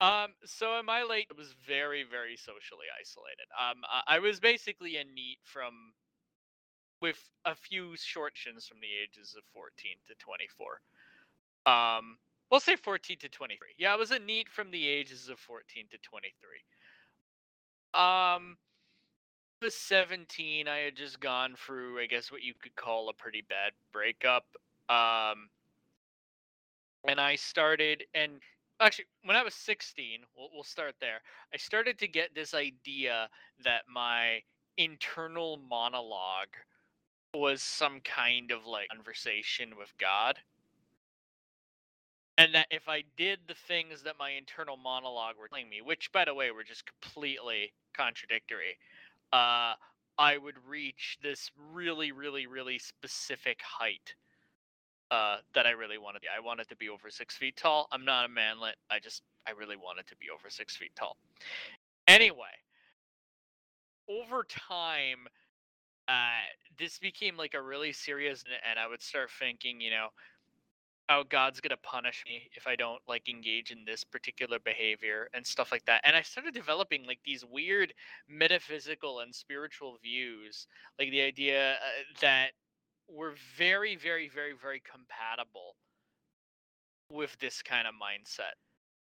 [0.00, 3.46] um, so in my late, I was very, very socially isolated.
[3.58, 5.92] Um, I, was basically a NEET from
[7.00, 9.70] with a few short shins from the ages of 14
[10.08, 10.80] to 24.
[11.72, 12.18] Um,
[12.50, 13.68] we'll say 14 to 23.
[13.78, 16.32] Yeah, I was a NEET from the ages of 14 to 23.
[17.94, 18.56] Um,
[19.64, 20.68] Was 17.
[20.68, 24.44] I had just gone through, I guess, what you could call a pretty bad breakup.
[24.90, 25.48] Um,
[27.08, 28.32] and I started, and
[28.78, 31.22] actually, when I was 16, we'll, we'll start there.
[31.54, 33.30] I started to get this idea
[33.64, 34.42] that my
[34.76, 36.54] internal monologue
[37.32, 40.36] was some kind of like conversation with God.
[42.36, 46.12] And that if I did the things that my internal monologue were telling me, which
[46.12, 48.76] by the way were just completely contradictory,
[49.34, 49.74] uh,
[50.16, 54.14] I would reach this really, really, really specific height
[55.10, 56.22] uh, that I really wanted.
[56.34, 57.88] I wanted to be over six feet tall.
[57.90, 58.76] I'm not a manlet.
[58.90, 61.16] I just, I really wanted to be over six feet tall.
[62.06, 62.54] Anyway,
[64.08, 65.26] over time,
[66.06, 66.46] uh,
[66.78, 70.08] this became like a really serious, and I would start thinking, you know,
[71.10, 75.46] oh god's gonna punish me if i don't like engage in this particular behavior and
[75.46, 77.92] stuff like that and i started developing like these weird
[78.28, 80.66] metaphysical and spiritual views
[80.98, 81.76] like the idea uh,
[82.20, 82.52] that
[83.08, 85.76] were very very very very compatible
[87.10, 88.56] with this kind of mindset.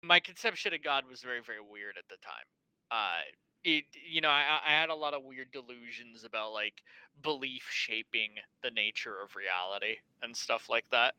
[0.01, 2.45] My conception of god was very very weird at the time.
[2.91, 3.21] Uh
[3.63, 6.81] it you know I, I had a lot of weird delusions about like
[7.21, 8.31] belief shaping
[8.63, 11.15] the nature of reality and stuff like that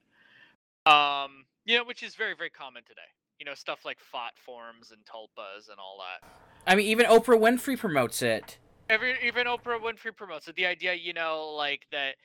[0.87, 3.01] um, you know, which is very, very common today.
[3.39, 6.29] You know, stuff like thought forms and tulpas and all that.
[6.67, 8.59] I mean, even Oprah Winfrey promotes it.
[8.91, 10.57] Every, even Oprah Winfrey promotes it.
[10.57, 12.17] The idea, you know, like that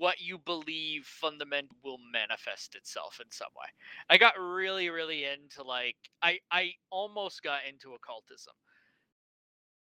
[0.00, 3.68] what you believe fundamentally will manifest itself in some way.
[4.08, 8.54] I got really, really into like I I almost got into occultism.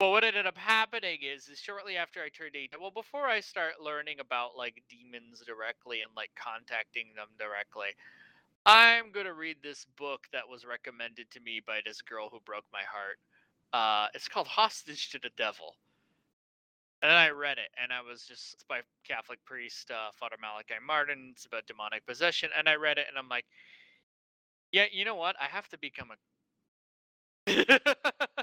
[0.00, 3.40] But what ended up happening is, is shortly after I turned 18, well, before I
[3.40, 7.88] start learning about like demons directly and like contacting them directly,
[8.64, 12.40] I'm going to read this book that was recommended to me by this girl who
[12.46, 13.18] broke my heart.
[13.74, 15.76] Uh, it's called Hostage to the Devil.
[17.02, 20.74] And I read it, and I was just, it's by Catholic priest uh, Father Malachi
[20.86, 21.30] Martin.
[21.32, 22.48] It's about demonic possession.
[22.58, 23.44] And I read it, and I'm like,
[24.72, 25.36] yeah, you know what?
[25.38, 26.16] I have to become a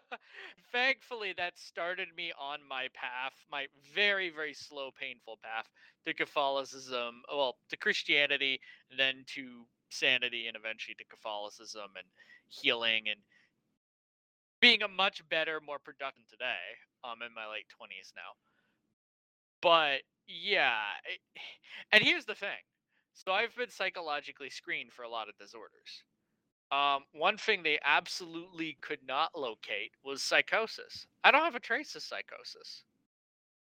[0.72, 5.70] Thankfully, that started me on my path, my very, very slow, painful path
[6.06, 8.60] to Catholicism, well, to Christianity,
[8.96, 12.06] then to sanity, and eventually to Catholicism and
[12.50, 13.20] healing and
[14.60, 16.56] being a much better, more productive today.
[17.04, 18.34] I'm in my late 20s now.
[19.62, 21.42] But yeah, eh, it,
[21.94, 22.64] and here's the thing.
[23.14, 26.04] So I've been psychologically screened for a lot of disorders.
[26.72, 31.08] Um, one thing they absolutely could not locate was psychosis.
[31.24, 32.84] I don't have a trace of psychosis.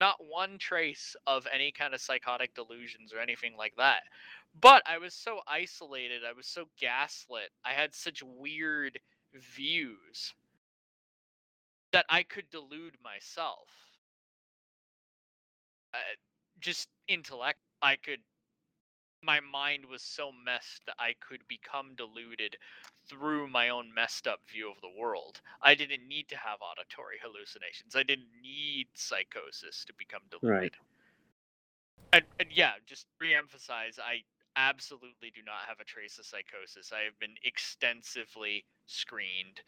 [0.01, 4.03] Not one trace of any kind of psychotic delusions or anything like that.
[4.61, 9.01] But I was so isolated, I was so gaslit, I had such weird
[9.35, 10.33] views
[11.93, 13.69] that I could delude myself.
[15.93, 15.99] Uh,
[16.61, 18.21] just intellect, I could
[19.25, 22.57] my mind was so messed that I could become deluded
[23.09, 25.41] through my own messed up view of the world.
[25.63, 27.97] I didn't need to have auditory hallucinations.
[27.97, 30.51] I didn't need psychosis to become deluded.
[30.61, 30.73] Right.
[32.13, 34.23] And, and yeah, just re-emphasize, I
[34.57, 36.93] absolutely do not have a trace of psychosis.
[36.93, 39.61] I have been extensively screened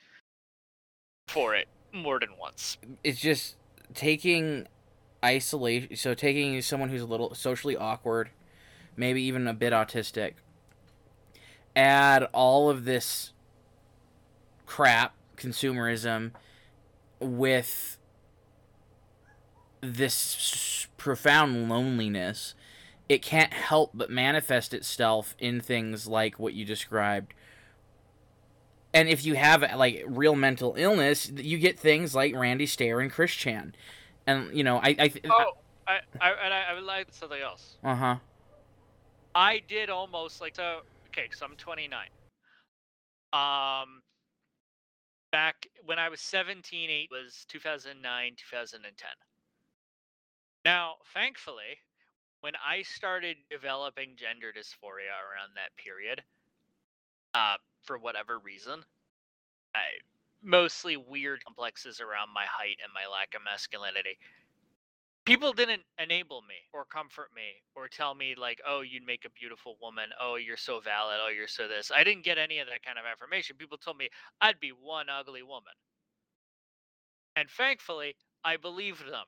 [1.28, 2.78] for it more than once.
[3.02, 3.56] It's just
[3.94, 4.68] taking
[5.24, 5.96] isolation.
[5.96, 8.30] So taking someone who's a little socially awkward
[8.96, 10.34] maybe even a bit autistic,
[11.74, 13.32] add all of this
[14.64, 16.32] crap, consumerism,
[17.20, 17.98] with
[19.80, 22.54] this profound loneliness,
[23.08, 27.34] it can't help but manifest itself in things like what you described.
[28.92, 33.12] And if you have like real mental illness, you get things like Randy Stair and
[33.12, 33.74] Chris Chan,
[34.26, 35.12] and you know I I.
[35.28, 35.52] oh,
[35.86, 37.76] I I, and I, I would like something else.
[37.84, 38.16] Uh huh.
[39.36, 40.80] I did almost like so.
[41.08, 42.00] Okay, so I'm 29.
[43.34, 44.00] Um,
[45.30, 49.08] back when I was 17, it was 2009, 2010.
[50.64, 51.84] Now, thankfully,
[52.40, 56.22] when I started developing gender dysphoria around that period,
[57.34, 58.84] uh, for whatever reason,
[59.74, 60.00] I
[60.42, 64.16] mostly weird complexes around my height and my lack of masculinity
[65.26, 69.30] people didn't enable me or comfort me or tell me like oh you'd make a
[69.30, 70.08] beautiful woman.
[70.20, 71.18] Oh you're so valid.
[71.22, 71.90] Oh you're so this.
[71.94, 73.56] I didn't get any of that kind of affirmation.
[73.56, 74.08] People told me
[74.40, 75.74] i'd be one ugly woman.
[77.34, 79.26] And thankfully i believed them.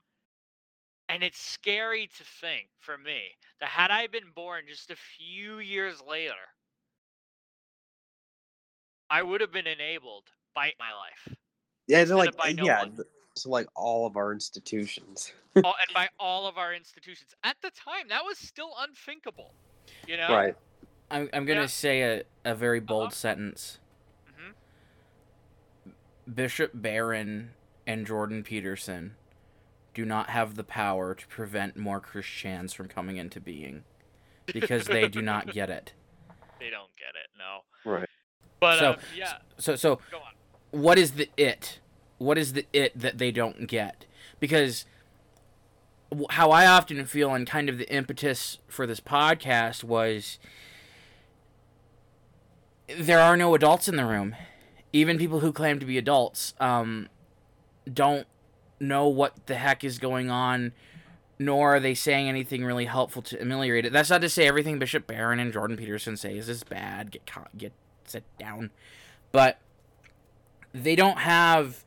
[1.10, 3.22] And it's scary to think for me
[3.60, 6.34] that had I been born just a few years later,
[9.10, 10.24] I would have been enabled
[10.54, 11.36] by my life.
[11.86, 12.98] Yeah, they're like by no yeah, one.
[13.38, 15.32] Th- so like all of our institutions.
[15.56, 17.34] all, and by all of our institutions.
[17.44, 19.52] At the time, that was still unthinkable.
[20.06, 20.28] You know?
[20.28, 20.54] Right.
[21.10, 21.66] I'm, I'm gonna Yeah.
[21.66, 23.14] say a, a very bold Uh-huh.
[23.14, 23.78] sentence.
[24.30, 25.92] Mhm.
[26.32, 27.52] Bishop Barron
[27.86, 29.16] and Jordan Peterson
[29.94, 33.84] do not have the power to prevent more Chris Chans from coming into being
[34.46, 35.94] because they do not get it.
[36.60, 37.90] They don't get it, no.
[37.90, 38.08] Right.
[38.60, 40.34] But So- um, yeah, So so go on.
[40.82, 41.80] what is the it?
[42.18, 44.04] What is the it that they don't get?
[44.40, 44.84] Because
[46.30, 50.38] how I often feel and kind of the impetus for this podcast was
[52.98, 54.34] there are no adults in the room.
[54.92, 57.08] Even people who claim to be adults um,
[57.92, 58.26] don't
[58.80, 60.72] know what the heck is going on,
[61.38, 63.92] nor are they saying anything really helpful to ameliorate it.
[63.92, 67.10] That's not to say everything Bishop Barron and Jordan Peterson says is bad.
[67.10, 67.22] Get
[67.56, 67.72] get
[68.04, 68.70] sit down,
[69.30, 69.58] but
[70.72, 71.84] they don't have.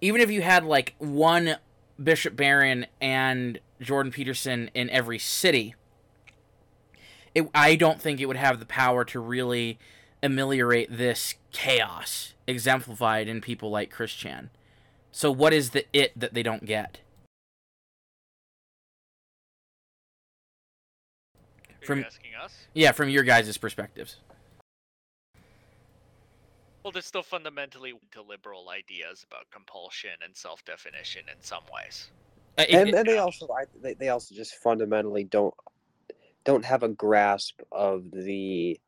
[0.00, 1.56] Even if you had like one
[2.02, 5.74] Bishop Barron and Jordan Peterson in every city,
[7.34, 9.78] it, I don't think it would have the power to really
[10.22, 14.50] ameliorate this chaos exemplified in people like Chris Chan.
[15.12, 17.00] So what is the it that they don't get?
[21.82, 22.54] Are From- you asking us?
[22.74, 24.16] Yeah, from your guys' perspectives.
[26.82, 32.10] Well, they're still fundamentally to liberal ideas about compulsion and self-definition in some ways.
[32.58, 35.54] Uh, it- and it- and they also I, they, they also just fundamentally don't
[36.44, 38.80] don't have a grasp of the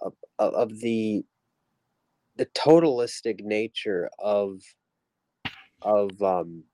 [0.00, 1.24] of, of- of the
[2.36, 4.62] the totalistic nature of
[5.82, 6.64] of um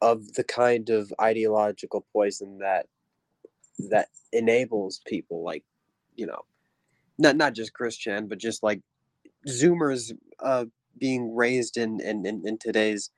[0.00, 2.86] of the kind of ideological poison that
[3.90, 5.64] that enables people like
[6.16, 6.44] you know
[7.18, 8.80] not not just Chris Chan but just like
[9.48, 10.12] zoomers
[10.44, 10.66] uh
[10.98, 13.10] being raised in in, in, in today's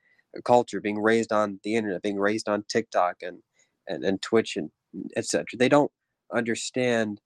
[0.45, 3.39] culture being raised on the internet being raised on tiktok and
[3.87, 4.71] and, and twitch and
[5.17, 5.91] etc they don't
[6.33, 7.21] understand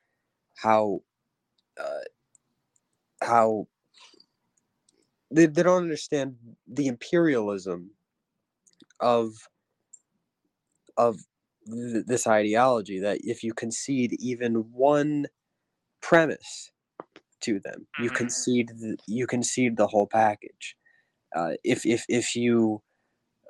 [0.57, 1.01] how
[1.79, 2.01] uh,
[3.23, 3.67] how
[5.31, 6.35] they, they don't understand
[6.67, 7.91] the imperialism
[8.99, 9.33] of
[10.97, 11.17] of
[11.67, 15.27] th- this ideology that if you concede even one
[16.03, 16.71] premise
[17.41, 18.15] to them you Mhm.
[18.17, 20.75] concede the, you concede the whole package
[21.35, 22.81] uh, if if if you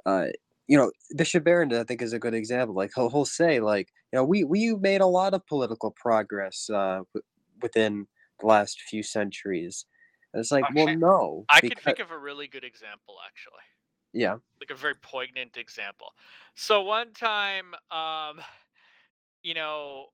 [0.06, 0.28] uh,
[0.68, 3.90] you know Bishop Barron I think is a good example like he'll, he'll say like
[4.12, 7.24] you know we we made a lot of political progress uh, w-
[7.62, 8.08] within
[8.40, 9.86] the last few centuries
[10.34, 13.64] and it's like well no I can think of a really good example, actually.
[14.14, 16.14] yeah like a very poignant example.
[16.56, 18.42] So one time, um,
[19.42, 20.08] you know,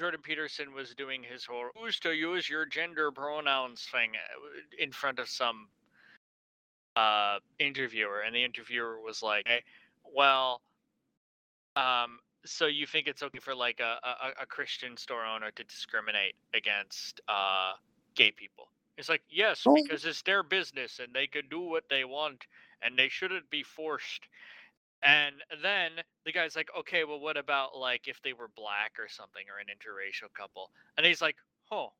[0.00, 4.92] Jordan Peterson was doing his whole "who's to use your gender pronouns" thing uh, in
[4.92, 5.68] front of some
[6.96, 9.64] uh, interviewer, and the interviewer was like, "Hey,
[10.04, 10.62] "Well,
[11.76, 15.64] um, so you think it's okay for like a, a, a Christian store owner to
[15.64, 17.72] discriminate against uh,
[18.14, 18.68] gay people?"
[18.98, 19.74] It's like, yes, Oh.
[19.74, 22.46] because it's their business and they can do what they want
[22.82, 24.26] and they shouldn't be forced.
[25.02, 25.92] And then
[26.24, 29.58] the guy's like, okay, well, what about like if they were black or something or
[29.58, 30.70] an interracial couple?
[30.96, 31.36] And he's like,
[31.70, 31.90] oh,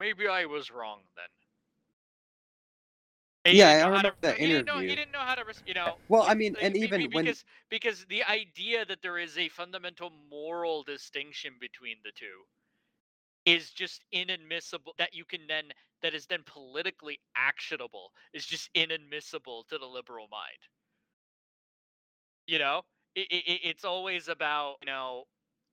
[0.00, 1.26] maybe I was wrong then.
[3.44, 5.44] And Yeah, I how to- remember that he didn't know, he didn't know how to,
[5.66, 5.96] you know.
[6.08, 9.36] Well, I mean, like, and even be- when- because because the idea that there is
[9.38, 12.44] a fundamental moral distinction between the two
[13.46, 15.72] is just inadmissible that you can then
[16.02, 20.58] that is then politically actionable is just inadmissible to the liberal mind
[22.50, 22.82] you know
[23.14, 25.24] it, it, it's always about you know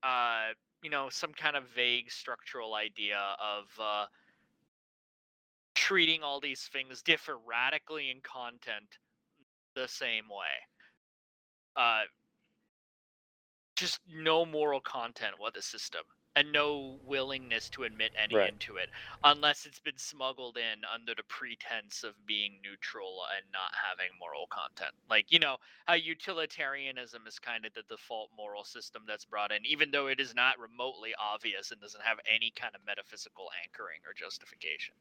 [0.04, 0.50] uh
[0.84, 4.06] you know some kind of vague structural idea of uh
[5.76, 8.98] treating all these things differ radically in content
[9.76, 10.56] the same way.
[11.76, 12.04] Uh
[13.76, 16.02] just no moral content with the system
[16.38, 18.46] and no willingness to admit any Right.
[18.46, 18.90] into it
[19.26, 24.48] unless it's been smuggled in under the pretense of being neutral and not having moral
[24.48, 25.58] content like you know
[25.88, 30.22] how utilitarianism is kind of the default moral system that's brought in even though it
[30.22, 34.96] is not remotely obvious and doesn't have any kind of metaphysical anchoring or justification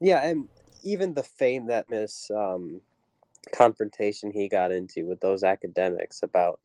[0.00, 0.48] Yeah, and
[0.84, 2.82] even the fame that Miss um,
[3.52, 6.60] confrontation he got into with those academics about,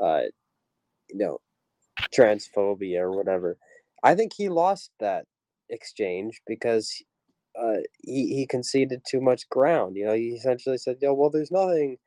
[0.00, 0.24] uh,
[1.10, 1.40] you know,
[2.14, 3.58] transphobia or whatever,
[4.02, 5.26] I think he lost that
[5.70, 7.02] exchange because
[7.58, 9.96] uh, he he conceded too much ground.
[9.96, 11.98] You know, he essentially said, "Yo, well, there's nothing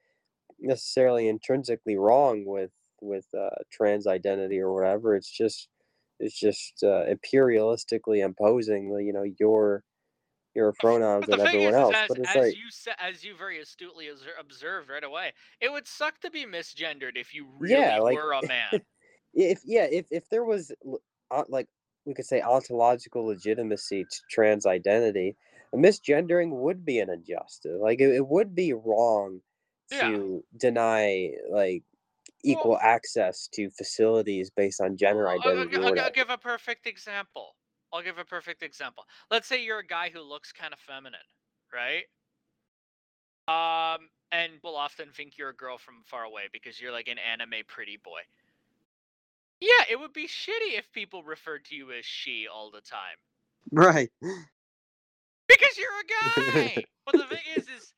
[0.59, 2.71] necessarily intrinsically wrong with
[3.01, 5.15] with uh, trans identity or whatever.
[5.15, 5.69] It's just
[6.19, 9.83] it's just uh, imperialistically imposing, you know, your
[10.55, 11.95] your pronouns But on everyone is, else.
[11.95, 12.65] as, But it's as like, you
[12.97, 14.09] as you very astutely
[14.39, 18.31] observed right away, it would suck to be misgendered if you really yeah, like were
[18.33, 18.85] a man.
[19.33, 20.71] If yeah, if if there was
[21.31, 21.67] uh, like
[22.05, 25.37] we could say ontological legitimacy to trans identity,
[25.73, 27.77] misgendering would be an injustice.
[27.81, 29.41] Like it, it would be wrong
[29.91, 30.19] Yeah.
[30.19, 31.83] to deny like
[32.45, 36.29] Well, equal access to facilities based on gender Well, I'll, I'll, identity I'll, I'll give
[36.29, 37.55] a perfect example.
[37.91, 39.05] I'll give a perfect example.
[39.31, 41.25] Let's say you're a guy who looks kind of feminine,
[41.73, 42.05] right?
[43.47, 47.17] Um, and will often think you're a girl from far away because you're like an
[47.17, 48.21] anime pretty boy.
[49.61, 53.17] Yeah, it would be shitty if people referred to you as she all the time
[53.71, 54.09] Right.
[55.47, 56.83] because you're a guy.
[57.05, 57.93] but the thing is, is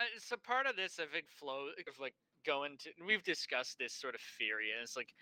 [0.00, 2.14] uh, so part of this, I think, flow of like
[2.46, 2.90] going to.
[3.06, 5.12] We've discussed this sort of theory, and it's like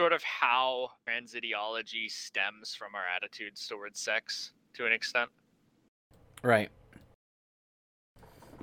[0.00, 5.30] sort of how trans ideology stems from our attitudes towards sex to an extent.
[6.42, 6.70] Right.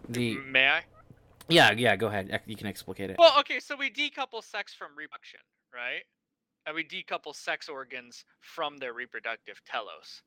[0.10, 0.82] The May I?
[1.50, 3.18] Yeah yeah go ahead you can explicate it.
[3.20, 5.40] Well, okay, so we decouple sex from reproduction,
[5.74, 6.04] right?
[6.66, 10.22] And we decouple sex organs from their reproductive telos.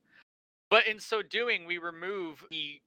[0.71, 2.81] But in so doing, we remove the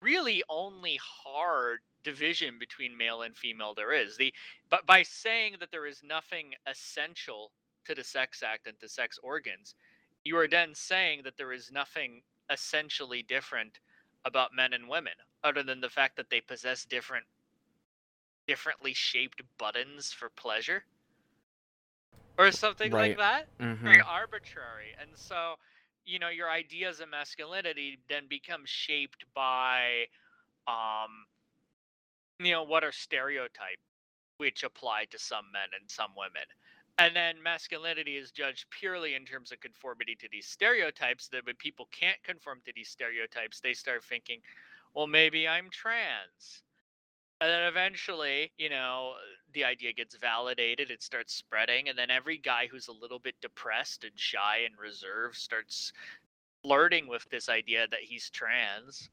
[0.00, 4.16] really only hard division between male and female there is.
[4.16, 4.32] The
[4.70, 7.52] but by saying that there is nothing essential
[7.86, 9.74] to the sex act and to sex organs,
[10.24, 13.80] you are then saying that there is nothing essentially different
[14.24, 17.24] about men and women, other than the fact that they possess different
[18.52, 20.86] differently shaped buttons for pleasure
[22.38, 23.16] or something like Right.
[23.16, 23.48] that.
[23.60, 24.92] Hmm very arbitrary.
[25.00, 25.56] And so
[26.04, 30.06] you know your ideas of masculinity then become shaped by
[30.66, 31.26] um
[32.38, 33.82] you know what are stereotypes
[34.38, 36.44] which apply to some men and some women.
[36.98, 41.56] And then masculinity is judged purely in terms of conformity to these stereotypes that when
[41.56, 44.42] people can't conform to these stereotypes they start thinking
[44.94, 46.64] well maybe i'm trans
[47.42, 49.14] and then eventually, you know,
[49.52, 53.34] the idea gets validated, it starts spreading, and then every guy who's a little bit
[53.42, 55.92] depressed and shy and reserved starts
[56.62, 59.10] flirting with this idea that he's trans.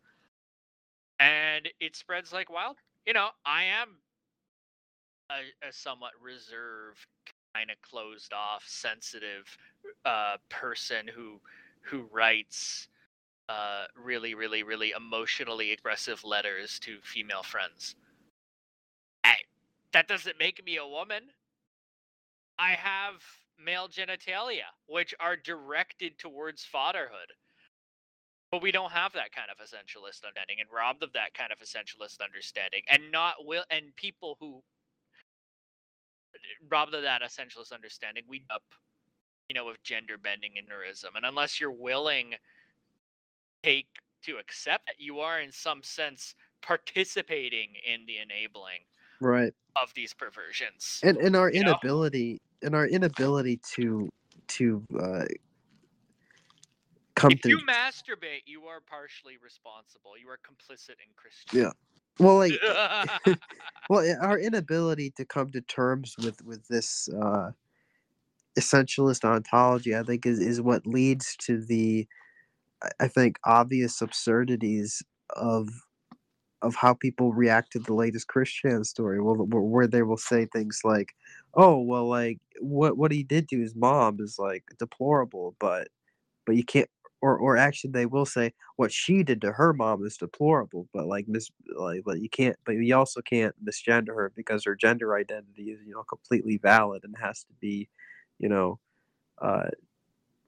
[1.19, 2.77] And it spreads like wild.
[3.07, 3.97] You know, I am
[5.31, 7.07] a, a somewhat reserved,
[7.55, 9.57] kind of closed off, sensitive
[10.05, 11.41] uh, person who
[11.81, 12.89] who writes
[13.49, 17.95] uh, really, really, really emotionally expressive letters to female friends.
[19.93, 21.23] That doesn't make me a woman.
[22.57, 23.15] I have
[23.63, 27.33] male genitalia, which are directed towards fatherhood.
[28.51, 31.59] But we don't have that kind of essentialist understanding, and robbed of that kind of
[31.59, 34.63] essentialist understanding, and not will, and people who
[36.69, 38.63] robbed of that essentialist understanding, we up,
[39.49, 42.33] you know, with gender bending and neurism, and unless you're willing
[43.63, 43.87] take
[44.23, 48.79] to accept that you are in some sense participating in the enabling
[49.21, 49.53] Right.
[49.75, 50.99] of these perversions.
[51.03, 51.71] And and our You know?
[51.71, 54.09] inability and our inability to
[54.47, 55.25] to uh,
[57.15, 60.17] come If to you masturbate, you are partially responsible.
[60.17, 61.61] You are complicit in Chris Chan.
[61.61, 61.71] Yeah.
[62.19, 62.53] well like
[63.89, 67.51] well our inability to come to terms with with this uh
[68.57, 72.07] essentialist ontology i think is is what leads to the
[72.99, 75.01] i think obvious absurdities
[75.35, 75.69] of
[76.61, 80.45] of how people react to the latest chris chan story well where they will say
[80.45, 81.13] things like
[81.55, 85.87] oh well like what what he did to his mom is like deplorable but
[86.45, 86.89] but you can't
[87.21, 91.07] or or actually they will say what she did to her mom is deplorable but
[91.07, 95.15] like mis like but you can't but you also can't misgender her because her gender
[95.15, 97.89] identity is you know completely valid and has to be
[98.39, 98.79] you know
[99.41, 99.69] uh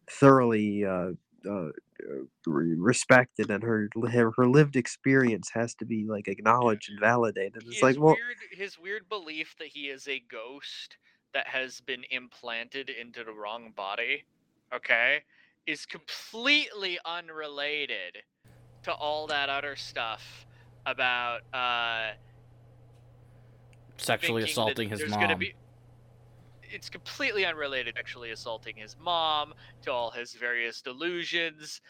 [0.09, 1.11] thoroughly uh
[1.49, 6.99] uh, uh, respected and her her her lived experience has to be like acknowledged and
[6.99, 10.97] validated it's his like well weird his weird belief that he is a ghost
[11.33, 14.23] that has been implanted into the wrong body,
[14.73, 15.23] okay,
[15.67, 18.17] is completely unrelated
[18.83, 20.45] to all that other stuff
[20.85, 22.11] about uh
[23.97, 25.19] Sexually assaulting his mom.
[25.19, 25.53] Gonna be,
[26.73, 29.53] it's completely unrelated actually assaulting his mom,
[29.83, 31.81] to all his various delusions.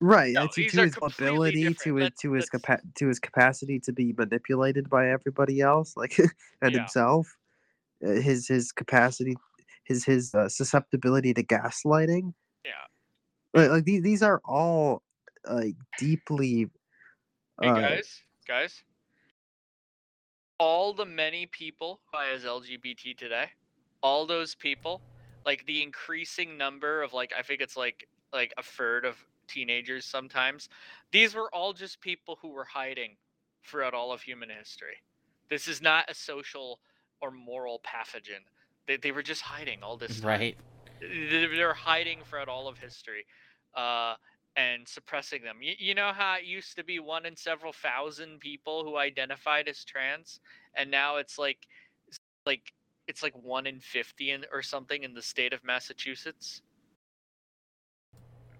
[0.00, 3.78] Right, No, uh, to, to his ability, to his to his capa- to his capacity
[3.80, 6.18] to be manipulated by everybody else, like
[6.62, 6.80] and Yeah.
[6.80, 7.36] himself,
[8.04, 9.36] uh, his his capacity,
[9.84, 12.34] his his uh, susceptibility to gaslighting.
[12.64, 12.72] Yeah.
[13.54, 15.02] Like, like these these are all
[15.48, 16.68] like deeply.
[17.60, 18.82] Hey uh, guys, guys.
[20.58, 23.50] all the many people who as LGBT today,
[24.02, 25.00] all those people,
[25.44, 29.16] like the increasing number of like I think it's like like a third of
[29.48, 30.68] teenagers sometimes,
[31.10, 33.16] these were all just people who were hiding
[33.64, 34.96] throughout all of human history.
[35.50, 36.80] This is not a social
[37.20, 38.40] or moral pathogen.
[38.86, 40.28] They, they were just hiding all this time.
[40.28, 40.56] Right.
[41.00, 43.26] They- They're hiding throughout all of history.
[43.74, 44.14] Uh,
[44.56, 45.58] and suppressing them.
[45.62, 49.66] You, you know how it used to be one in several thousand people who identified
[49.66, 50.40] as trans,
[50.74, 51.58] and now it's like,
[52.44, 52.72] like
[53.06, 56.62] it's like one in fifty in, or something in the state of Massachusetts.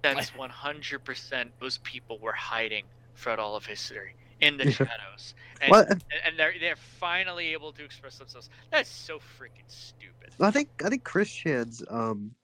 [0.03, 1.53] That's one hundred percent.
[1.61, 2.85] Those people were hiding
[3.17, 7.85] throughout all of history in the shadows, and, and and they're they're finally able to
[7.85, 8.51] express themselves.
[8.71, 10.35] That's so freaking stupid.
[10.41, 12.35] I think I think Chris Chan's um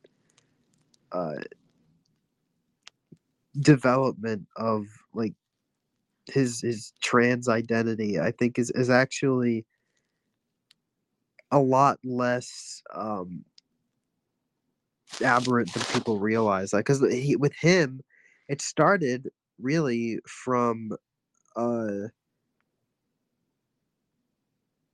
[1.12, 1.34] uh
[3.60, 5.34] development of like
[6.26, 9.64] his his trans identity I think is is actually
[11.50, 13.44] a lot less um
[15.24, 18.00] aberrant than people realize like cuz with him
[18.48, 20.90] it started really from
[21.56, 22.08] uh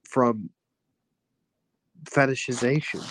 [0.04, 0.50] from
[2.04, 3.02] fetishization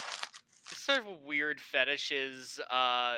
[0.84, 3.16] sort of weird fetishes, uh,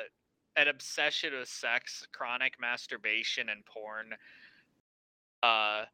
[0.56, 4.14] an obsession with sex, chronic masturbation, and porn.
[5.42, 5.84] Uh,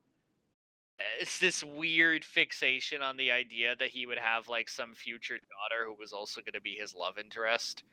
[1.20, 5.86] it's this weird fixation on the idea that he would have like some future daughter
[5.86, 7.84] who was also going to be his love interest.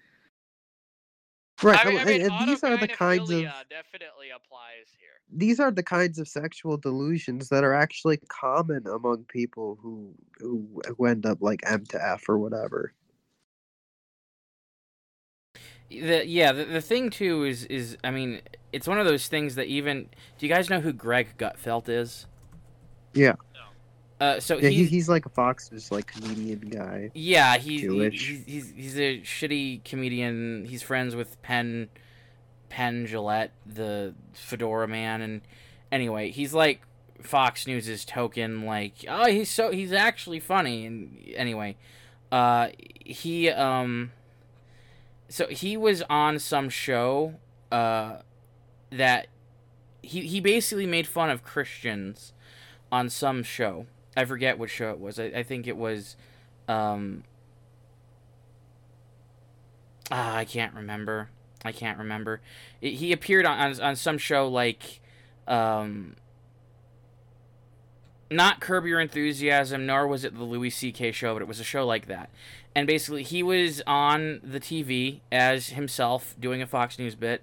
[1.62, 1.86] Right.
[1.86, 5.10] I mean, I mean, and, and these are the kinds of uh, definitely applies here.
[5.30, 10.82] these are the kinds of sexual delusions that are actually common among people who who,
[10.98, 12.94] who end up like M to F or whatever.
[15.90, 18.42] The, yeah, the, the thing too is is I mean,
[18.72, 20.08] it's one of those things that even
[20.38, 22.26] do you guys know who Greg Gutfeld is?
[23.20, 23.36] Yeah.
[24.20, 27.10] Uh, so Yeah, he, he's he's like a Fox News like comedian guy.
[27.14, 30.66] yeah he's he, he's he's he's a shitty comedian.
[30.66, 31.90] He's friends with Penn
[32.68, 35.42] Penn Jillette, the fedora man, and
[35.92, 36.82] anyway, he's like
[37.22, 41.78] Fox News's token like oh he's so he's actually funny and anyway,
[42.32, 44.12] uh he um
[45.30, 47.36] so he was on some show
[47.72, 48.18] uh
[48.92, 49.28] that
[50.02, 52.34] he he basically made fun of Christians
[52.92, 53.86] on some show.
[54.16, 55.20] I forget what show it was.
[55.20, 56.16] I, I think it was
[56.68, 57.24] um
[60.12, 61.30] ah, I can't remember.
[61.64, 62.42] I can't remember.
[62.82, 65.02] It, he appeared on, on on some show like
[65.48, 66.16] um
[68.32, 71.12] not Curb Your Enthusiasm, nor was it the Louis C.K.
[71.12, 72.30] show, but it was a show like that.
[72.76, 77.42] And basically, he was on the TV as himself doing a Fox News bit,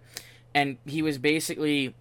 [0.54, 1.94] and he was basically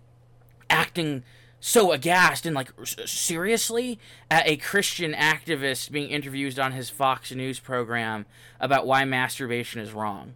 [0.69, 1.23] acting
[1.67, 3.97] so aghast and like seriously
[4.29, 8.27] at a Christian activist being interviewed on his Fox News program
[8.59, 10.35] about why masturbation is wrong.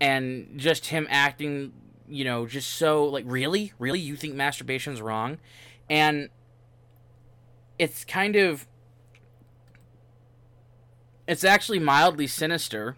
[0.00, 1.72] And just him acting,
[2.06, 5.38] you know, just so like really, really you think masturbation's wrong?
[5.88, 6.28] And
[7.76, 8.68] it's kind of
[11.26, 12.96] it's actually mildly sinister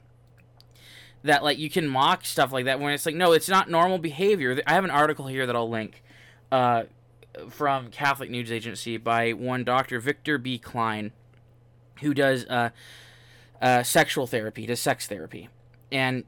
[1.23, 3.99] that like you can mock stuff like that when it's like no it's not normal
[3.99, 4.61] behavior.
[4.67, 6.03] I have an article here that i'll link
[6.51, 6.85] uh,
[7.49, 10.59] from catholic news agency by one dr victor b.
[10.59, 11.13] Cline
[12.01, 12.71] who does uh,
[13.61, 15.49] uh, sexual therapy does sex therapy.
[15.91, 16.25] And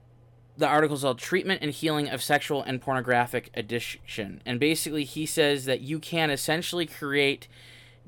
[0.57, 4.40] the article is called treatment and healing of sexual and pornographic addiction.
[4.47, 7.49] And basically he says that you can essentially create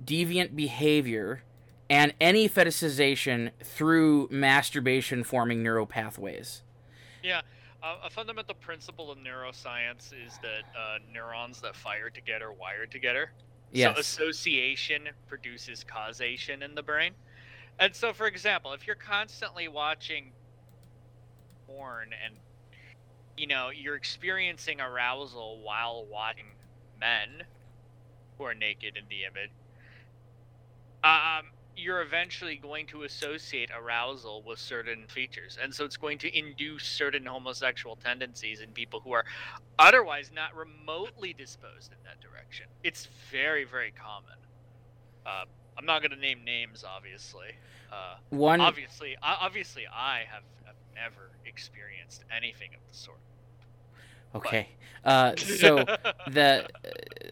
[0.03, 1.43] deviant behavior
[1.91, 6.63] and any fetishization through masturbation forming neural pathways
[7.23, 7.43] Yeah,
[7.83, 13.33] uh, a fundamental principle of neuroscience is that uh, neurons that fire together wire together.
[13.73, 17.13] yes So association produces causation in the brain.
[17.79, 20.33] And so, for example, if you're constantly watching
[21.67, 22.37] porn and
[23.37, 26.47] you know you're experiencing arousal while watching
[26.99, 27.43] men
[28.39, 29.53] who are naked in the image,
[31.05, 31.47] um,
[31.77, 36.85] you're eventually going to associate arousal with certain features, and so it's going to induce
[36.85, 39.25] certain homosexual tendencies in people who are
[39.79, 42.67] otherwise not remotely disposed in that direction.
[42.83, 44.39] It's very, very common.
[45.27, 45.45] Uh,
[45.79, 47.49] I'm not going to name names, obviously.
[47.93, 53.19] Uh, one obviously, obviously, I have, have never experienced anything of the sort.
[54.37, 54.69] Okay
[55.07, 55.85] uh, so
[56.31, 56.67] the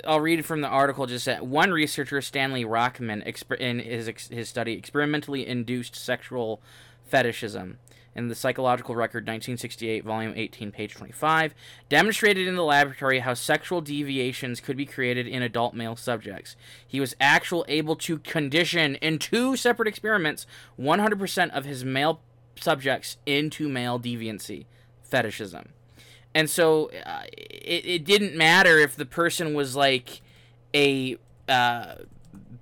[0.07, 4.28] I'll read from the article just that one researcher Stanley Rachman exper- in his ex-
[4.28, 6.62] his study experimentally induced sexual
[7.05, 7.78] fetishism
[8.14, 11.52] in the Psychological Record 1968, Volume 18, page 25,
[11.88, 16.55] demonstrated in the laboratory how sexual deviations could be created in adult male subjects.
[16.86, 20.46] He was actually able to condition in two separate experiments
[20.78, 22.20] 100% of his male
[22.55, 24.66] subjects into male deviancy,
[25.02, 25.74] fetishism.
[26.35, 30.20] And so uh, it, it didn't matter if the person was like
[30.74, 31.16] a
[31.49, 31.95] uh,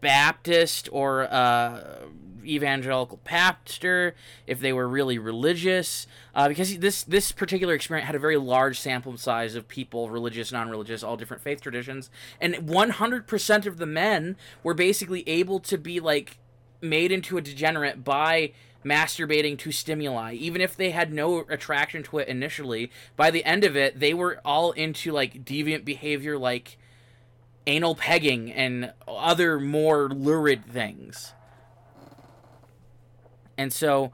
[0.00, 2.02] Baptist or uh,
[2.44, 4.14] evangelical pastor,
[4.46, 8.78] if they were really religious, uh, because this this particular experiment had a very large
[8.78, 12.10] sample size of people, religious, non-religious, all different faith traditions,
[12.40, 16.38] and 100% of the men were basically able to be like
[16.82, 18.52] made into a degenerate by
[18.84, 20.34] masturbating to stimuli.
[20.34, 24.12] Even if they had no attraction to it initially by the end of it they
[24.12, 26.76] were all into like deviant behavior like
[27.66, 31.32] anal pegging and other more lurid things.
[33.56, 34.12] And so,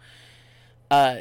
[0.91, 1.19] uh,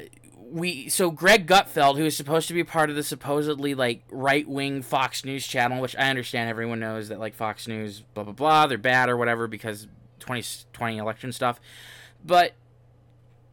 [0.50, 4.48] we so Greg Gutfeld, who is supposed to be part of the supposedly like right
[4.48, 8.34] wing Fox News channel, which I understand everyone knows that like Fox News, blah blah
[8.34, 9.88] blah, they're bad or whatever because
[10.28, 11.60] 2020 election stuff.
[12.24, 12.54] But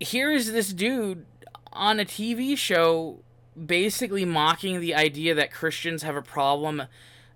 [0.00, 1.26] here is this dude
[1.72, 3.20] on a TV show
[3.66, 6.84] basically mocking the idea that Christians have a problem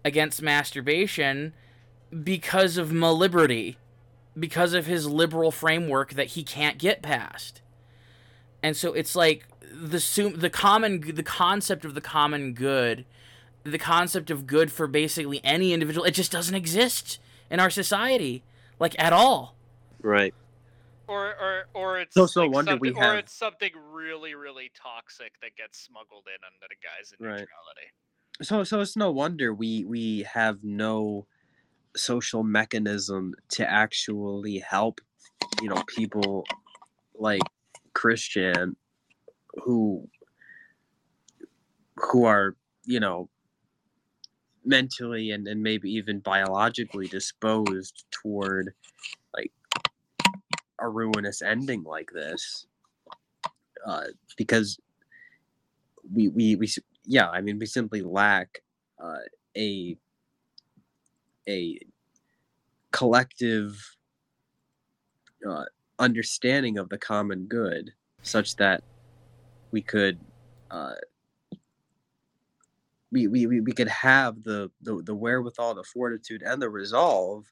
[0.04, 1.52] against masturbation
[2.24, 3.76] because of maliberty,
[4.38, 7.60] because of his liberal framework that he can't get past.
[8.62, 13.04] And so it's like the the common the concept of the common good,
[13.62, 17.20] the concept of good for basically any individual, it just doesn't exist
[17.50, 18.42] in our society
[18.78, 19.56] like at all.
[20.02, 20.34] Right.
[21.06, 24.70] Or or or it's So- so like wonder we something, or it's something really really
[24.74, 27.40] toxic that gets smuggled in under the guise of Right.
[27.40, 27.92] neutrality.
[28.42, 31.26] So so it's no wonder we we have no
[31.96, 35.00] social mechanism to actually help
[35.62, 36.44] you know people
[37.14, 37.42] like
[37.94, 38.76] Chris Chan
[39.64, 40.08] who
[41.96, 42.54] who are
[42.84, 43.28] you know
[44.68, 48.72] mentally and, and maybe even biologically disposed toward
[49.34, 49.50] like
[50.78, 52.66] a ruinous ending like this
[53.86, 54.04] uh,
[54.36, 54.78] because
[56.12, 56.68] we, we we
[57.04, 58.62] yeah i mean we simply lack
[59.02, 59.18] uh,
[59.56, 59.96] a
[61.48, 61.78] a
[62.92, 63.96] collective
[65.48, 65.64] uh,
[65.98, 67.92] understanding of the common good
[68.22, 68.82] such that
[69.70, 70.18] we could
[70.70, 70.94] uh,
[73.10, 77.46] we, we, we we could have the, the the wherewithal the fortitude and the resolve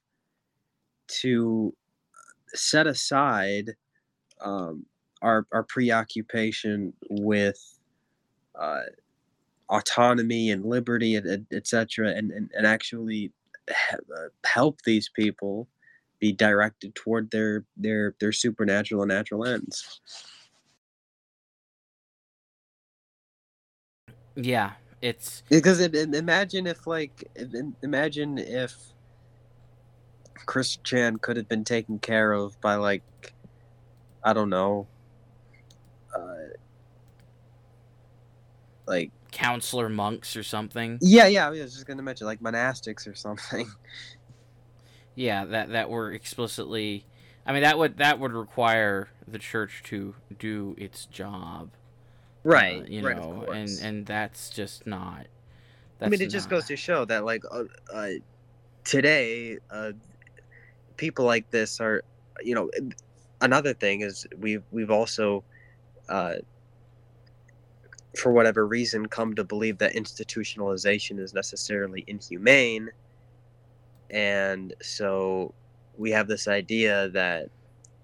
[1.08, 1.74] to
[2.54, 3.72] set aside
[4.40, 4.86] um,
[5.22, 7.58] our our preoccupation with
[8.54, 8.82] uh,
[9.68, 13.32] autonomy and liberty and, and etc and, and and actually
[13.70, 15.68] uh, help these people
[16.20, 20.00] be directed toward their their their supernatural and natural ends.
[24.34, 24.72] Yeah,
[25.02, 28.74] it's because it, it- imagine if like im- im- imagine if
[30.46, 33.02] chris chan could have been taken care of by like
[34.24, 34.86] i don't know
[36.14, 36.34] uh,
[38.86, 40.98] like counselor monks or something.
[41.02, 43.68] yeah yeah i was just gonna mention like monastics or something
[45.18, 47.06] Yeah, that that were explicitly
[47.46, 51.70] I mean that would that would require the church to do its job.
[52.54, 55.26] Uh, you know, and and that's just not
[55.98, 58.10] that's I mean, it just goes to show that, like, uh, uh,
[58.84, 59.92] today, uh,
[60.96, 62.02] people like this are,
[62.42, 62.70] you know,
[63.40, 65.44] another thing is we've we've also,
[66.08, 66.36] uh,
[68.16, 72.90] for whatever reason, come to believe that institutionalization is necessarily inhumane,
[74.10, 75.54] and so
[75.96, 77.50] we have this idea that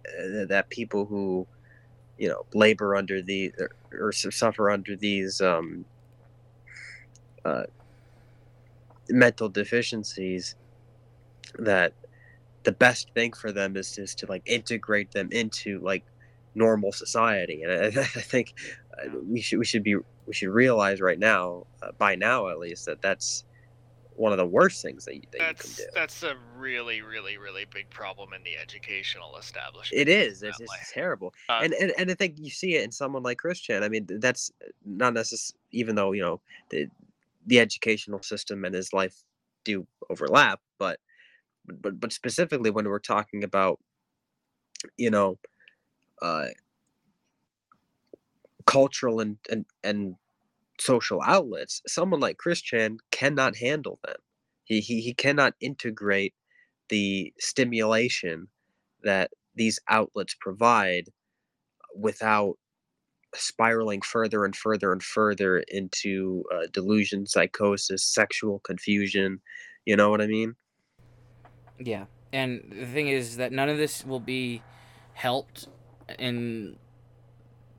[0.08, 1.46] uh, that people who,
[2.22, 3.70] you know, labor under the or,
[4.00, 5.84] or suffer under these um,
[7.44, 7.64] uh,
[9.08, 10.54] mental deficiencies
[11.58, 11.94] that
[12.62, 16.04] the best thing for them is is to like integrate them into like
[16.54, 17.64] normal society.
[17.64, 18.54] And i, I think
[18.96, 22.60] uh, we should we should be we should realize right now uh, by now at
[22.60, 23.42] least that that's
[24.16, 25.82] one of the worst things that you, that you can That's do.
[25.94, 30.00] that's a really really really big problem in the educational establishment.
[30.00, 31.32] it is it's, it's terrible.
[31.48, 33.82] Uh, and, and and i think you see it in someone like chris chan.
[33.82, 34.50] I mean that's
[34.84, 36.40] not necessarily even though you know
[36.70, 36.88] the
[37.46, 39.22] the educational system and his life
[39.64, 40.98] do overlap but
[41.66, 43.78] but but specifically when we're talking about
[44.96, 45.38] you know
[46.20, 46.46] uh
[48.66, 50.16] cultural and and, and
[50.82, 54.16] social outlets someone like chris chan cannot handle them
[54.64, 56.34] he, he he cannot integrate
[56.88, 58.48] the stimulation
[59.02, 61.08] that these outlets provide
[61.94, 62.56] without
[63.34, 69.40] spiraling further and further and further into uh, delusion, psychosis, sexual confusion.
[69.86, 70.54] You know what I mean?
[71.78, 74.62] Yeah, and the thing is that none of this will be
[75.14, 75.68] helped
[76.18, 76.76] in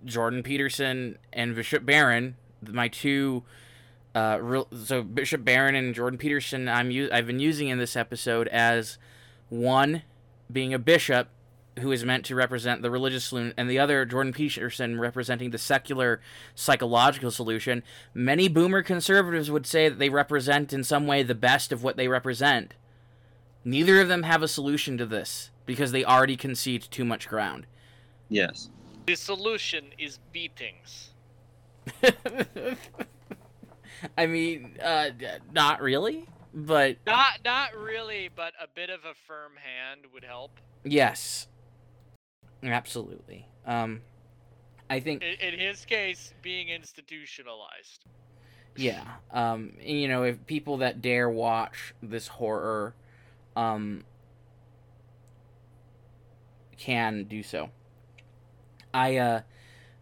[0.06, 2.36] Jordan Peterson and Bishop Barron,
[2.70, 3.44] my two.
[4.16, 7.96] Uh, real, so Bishop Barron and Jordan Peterson, I'm u- I've been using in this
[7.96, 9.00] episode as
[9.50, 10.04] one
[10.52, 11.30] being a bishop
[11.80, 15.58] who is meant to represent the religious solution, and the other Jordan Peterson representing the
[15.58, 16.22] secular
[16.54, 17.82] psychological solution.
[18.14, 21.98] Many boomer conservatives would say that they represent in some way the best of what
[21.98, 22.76] they represent.
[23.66, 27.66] Neither of them have a solution to this because they already concede too much ground.
[28.30, 28.70] Yes.
[29.08, 31.13] The solution is beatings.
[34.18, 35.10] I mean, uh,
[35.54, 40.60] not really, but Not not really, but a bit of a firm hand would help.
[40.84, 41.48] yes,
[42.64, 43.48] absolutely.
[43.66, 44.02] Um,
[44.90, 48.06] I think In, in his case, being institutionalized.
[48.76, 49.04] yeah.
[49.32, 52.94] Um, and, you know, if people that dare watch this horror,
[53.56, 54.04] um,
[56.78, 57.70] can do so.
[58.94, 59.42] I uh,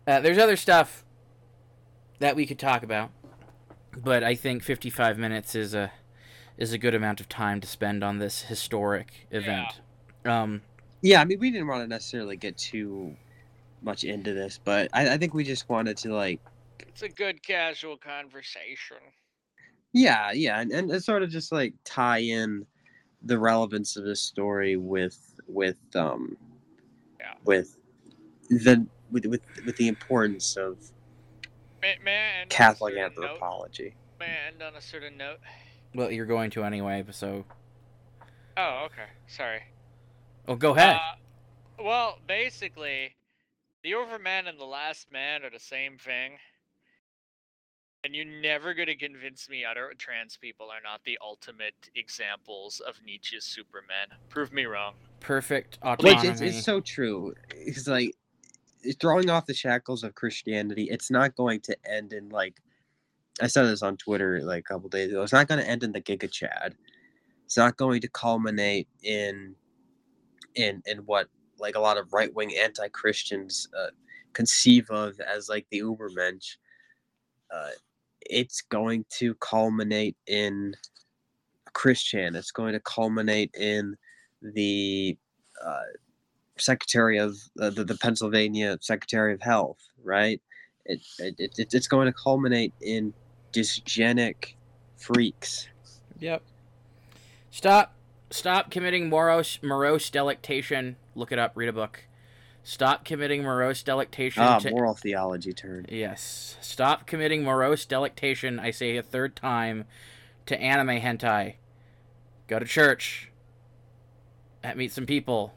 [0.07, 1.05] uh there's other stuff
[2.21, 3.11] that we could talk about,
[3.97, 5.91] but I think 55 minutes is a
[6.57, 9.81] is a good amount of time to spend on this historic event.
[10.25, 10.61] Um,
[11.01, 13.15] Yeah, I mean, we didn't want to necessarily get too
[13.81, 16.39] much into this, but I, I think we just wanted to like,
[16.87, 18.97] It's a good casual conversation.
[19.93, 22.65] yeah, yeah, and, and it's sort of just like tie in
[23.23, 25.17] the relevance of this story with
[25.47, 26.37] with um
[27.19, 27.33] Yeah.
[27.45, 27.77] with
[28.49, 30.77] the with with with the importance of
[31.81, 33.05] May, may I end on a Catholic note?
[33.05, 33.95] anthropology.
[34.19, 35.39] May I end on a certain note?
[35.95, 37.43] well, you're going to anyway, so
[38.57, 39.07] Oh, okay.
[39.27, 39.61] Sorry.
[40.47, 40.95] oh, go ahead.
[40.97, 43.15] Uh, well, basically,
[43.83, 46.33] the Overman and the Last Man are the same thing.
[48.03, 52.79] And you're never going to convince me other trans people are not the ultimate examples
[52.79, 54.07] of Nietzsche's Superman.
[54.29, 54.93] Prove me wrong.
[55.19, 56.29] Perfect Which autonomy.
[56.29, 57.35] it's, it's so true.
[57.51, 58.15] It's like
[58.99, 60.87] throwing off the shackles of Christianity.
[60.89, 62.61] It's not going to end in like
[63.41, 65.23] I said this on Twitter like a couple days ago.
[65.23, 66.75] It's not going to end in the Giga Chad.
[67.45, 69.55] It's not going to culminate in
[70.55, 71.27] in in what
[71.57, 73.91] like a lot of right wing anti Christians uh,
[74.33, 76.57] conceive of as like the Ubermensch.
[77.53, 77.69] Uh,
[78.21, 80.73] it's going to culminate in
[81.73, 82.35] Chris Chan.
[82.35, 83.95] It's going to culminate in
[84.41, 85.17] the
[85.63, 85.81] uh,
[86.61, 90.41] Secretary of uh, the, the Pennsylvania Secretary of Health, right?
[90.85, 93.13] It, it, it, it- it's going to culminate in
[93.53, 94.53] dysgenic
[94.97, 95.67] freaks.
[96.19, 96.41] Yep.
[97.51, 97.93] Stop.
[98.29, 100.95] Stop committing morose, morose delectation.
[101.15, 101.51] Look it up.
[101.55, 102.05] Read a book.
[102.63, 104.41] Stop committing morose delectation.
[104.43, 105.85] Ah, to- moral theology turn.
[105.89, 106.55] Yes.
[106.61, 109.85] Stop committing morose delectation, I say a third time,
[110.45, 111.55] to anime hentai.
[112.47, 113.31] Go to church.
[114.75, 115.53] Meet some people.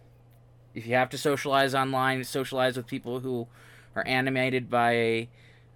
[0.74, 3.46] If you have to socialize online, socialize with people who
[3.94, 5.28] are animated by a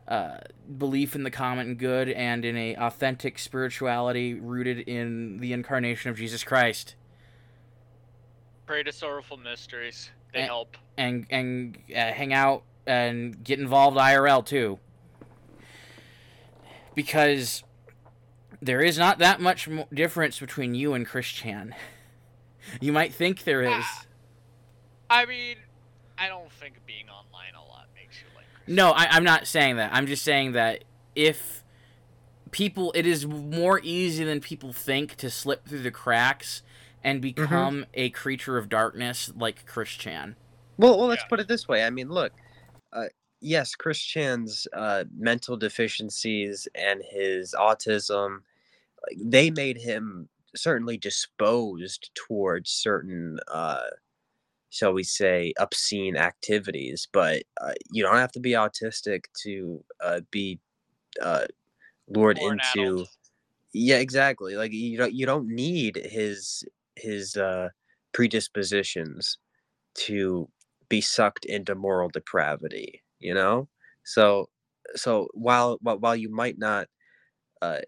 [0.08, 0.38] uh,
[0.78, 6.16] belief in the common good and in a authentic spirituality rooted in the incarnation of
[6.16, 6.94] Jesus Christ.
[8.66, 10.10] Pray to sorrowful mysteries.
[10.32, 10.46] They Eh.
[10.46, 10.76] help.
[10.96, 14.78] and and uh, hang out and get involved IRL too.
[16.94, 17.62] Because
[18.60, 21.74] there is not that much difference between you and Chris Chan.
[22.82, 23.82] You might think there is.
[23.86, 24.02] Ah.
[25.10, 25.56] I mean,
[26.18, 29.76] I don't think being online a lot makes you like No, I, I'm not saying
[29.76, 29.92] that.
[29.92, 30.84] I'm just saying that
[31.14, 31.64] if
[32.50, 36.62] people, it is more easy than people think to slip through the cracks
[37.04, 40.36] and become a creature of darkness like Chris Chan.
[40.76, 41.28] Well, well, let's Yeah.
[41.28, 41.84] put it this way.
[41.84, 42.32] I mean, look,
[42.92, 43.06] uh,
[43.40, 48.42] yes, Chris Chan's uh, mental deficiencies and his autism,
[49.06, 53.86] like, they made him certainly disposed towards certain, uh,
[54.70, 57.08] shall we say, obscene activities.
[57.12, 60.60] But uh, you don't have to be autistic to uh, be
[61.22, 61.46] uh,
[62.08, 62.94] lured Or into.
[62.94, 63.08] adult.
[63.72, 64.56] Yeah, exactly.
[64.56, 66.64] Like you don't you don't need his
[66.96, 67.70] his uh,
[68.12, 69.38] predispositions
[69.94, 70.48] to
[70.88, 73.68] be sucked into moral depravity you know
[74.04, 74.48] so
[74.94, 76.86] so while while, while you might not
[77.62, 77.80] uh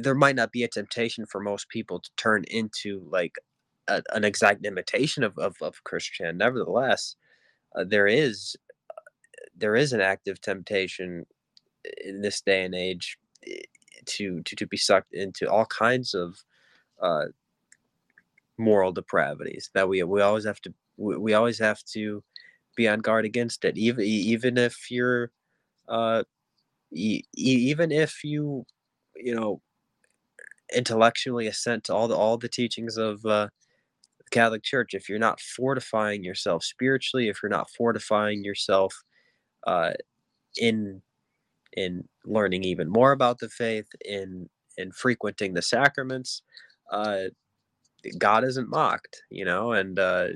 [0.00, 3.36] there might not be a temptation for most people to turn into like
[3.88, 7.16] a, an exact imitation of, of, of chris chan nevertheless
[7.76, 8.56] uh, there is
[9.56, 11.26] there is an active temptation
[12.04, 13.18] in this day and age
[14.06, 16.36] to to, to be sucked into all kinds of
[17.02, 17.26] uh
[18.58, 22.22] moral depravities that we we always have to we, we always have to
[22.76, 23.76] be on guard against it.
[23.76, 25.30] Even even if you're,
[25.88, 26.22] uh,
[26.92, 28.64] e- even if you,
[29.16, 29.60] you know,
[30.74, 33.48] intellectually assent to all the all the teachings of uh,
[34.32, 38.94] Catholic Church, if you're not fortifying yourself spiritually, if you're not fortifying yourself
[39.66, 39.92] uh,
[40.58, 41.02] in
[41.74, 46.42] in learning even more about the faith, in in frequenting the sacraments,
[46.92, 47.24] uh,
[48.18, 50.28] God isn't mocked, you know, and uh,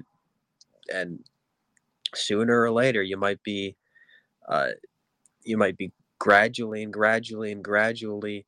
[0.92, 1.20] and
[2.14, 3.76] sooner or later you might be
[4.48, 4.70] uh,
[5.44, 8.46] you might be gradually and gradually and gradually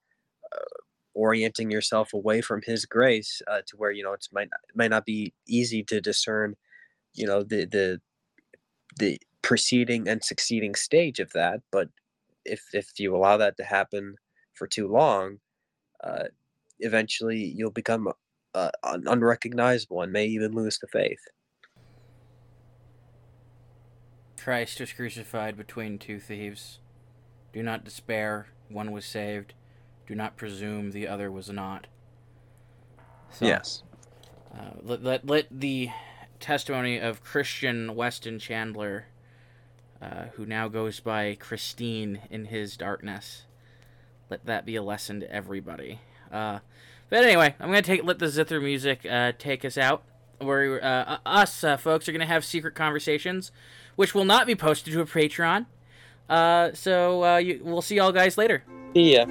[0.53, 0.77] uh,
[1.15, 4.91] orienting yourself away from his grace uh, to where you know it's might it might
[4.91, 6.55] not be easy to discern
[7.15, 8.01] you know the the
[8.99, 11.89] the preceding and succeeding stage of that but
[12.45, 14.17] if if you allow that to happen
[14.55, 15.39] for too long
[16.05, 16.25] uh,
[16.81, 18.09] eventually you'll become
[18.55, 21.21] uh, un- unrecognizable and may even lose the faith
[24.49, 26.79] Christ was crucified between two thieves.
[27.53, 29.53] Do not despair, one was saved.
[30.09, 31.87] Do not presume the other was not.
[33.31, 33.83] So, yes
[34.55, 35.91] Uh, let, let, let the
[36.41, 39.05] testimony of Christian Weston Chandler,
[40.01, 43.43] uh, who now goes by Christine in his darkness,
[44.31, 46.01] let that be a lesson to everybody.
[46.33, 46.61] Uh,
[47.11, 50.05] but anyway, I'm gonna take let the zither music uh, take us out.
[50.41, 53.51] Where uh, us uh, folks are gonna have secret conversations,
[53.97, 55.67] which will not be posted to a Patreon.
[56.29, 58.63] Uh, so uh, you, we'll see y'all guys later.
[58.95, 59.25] yeah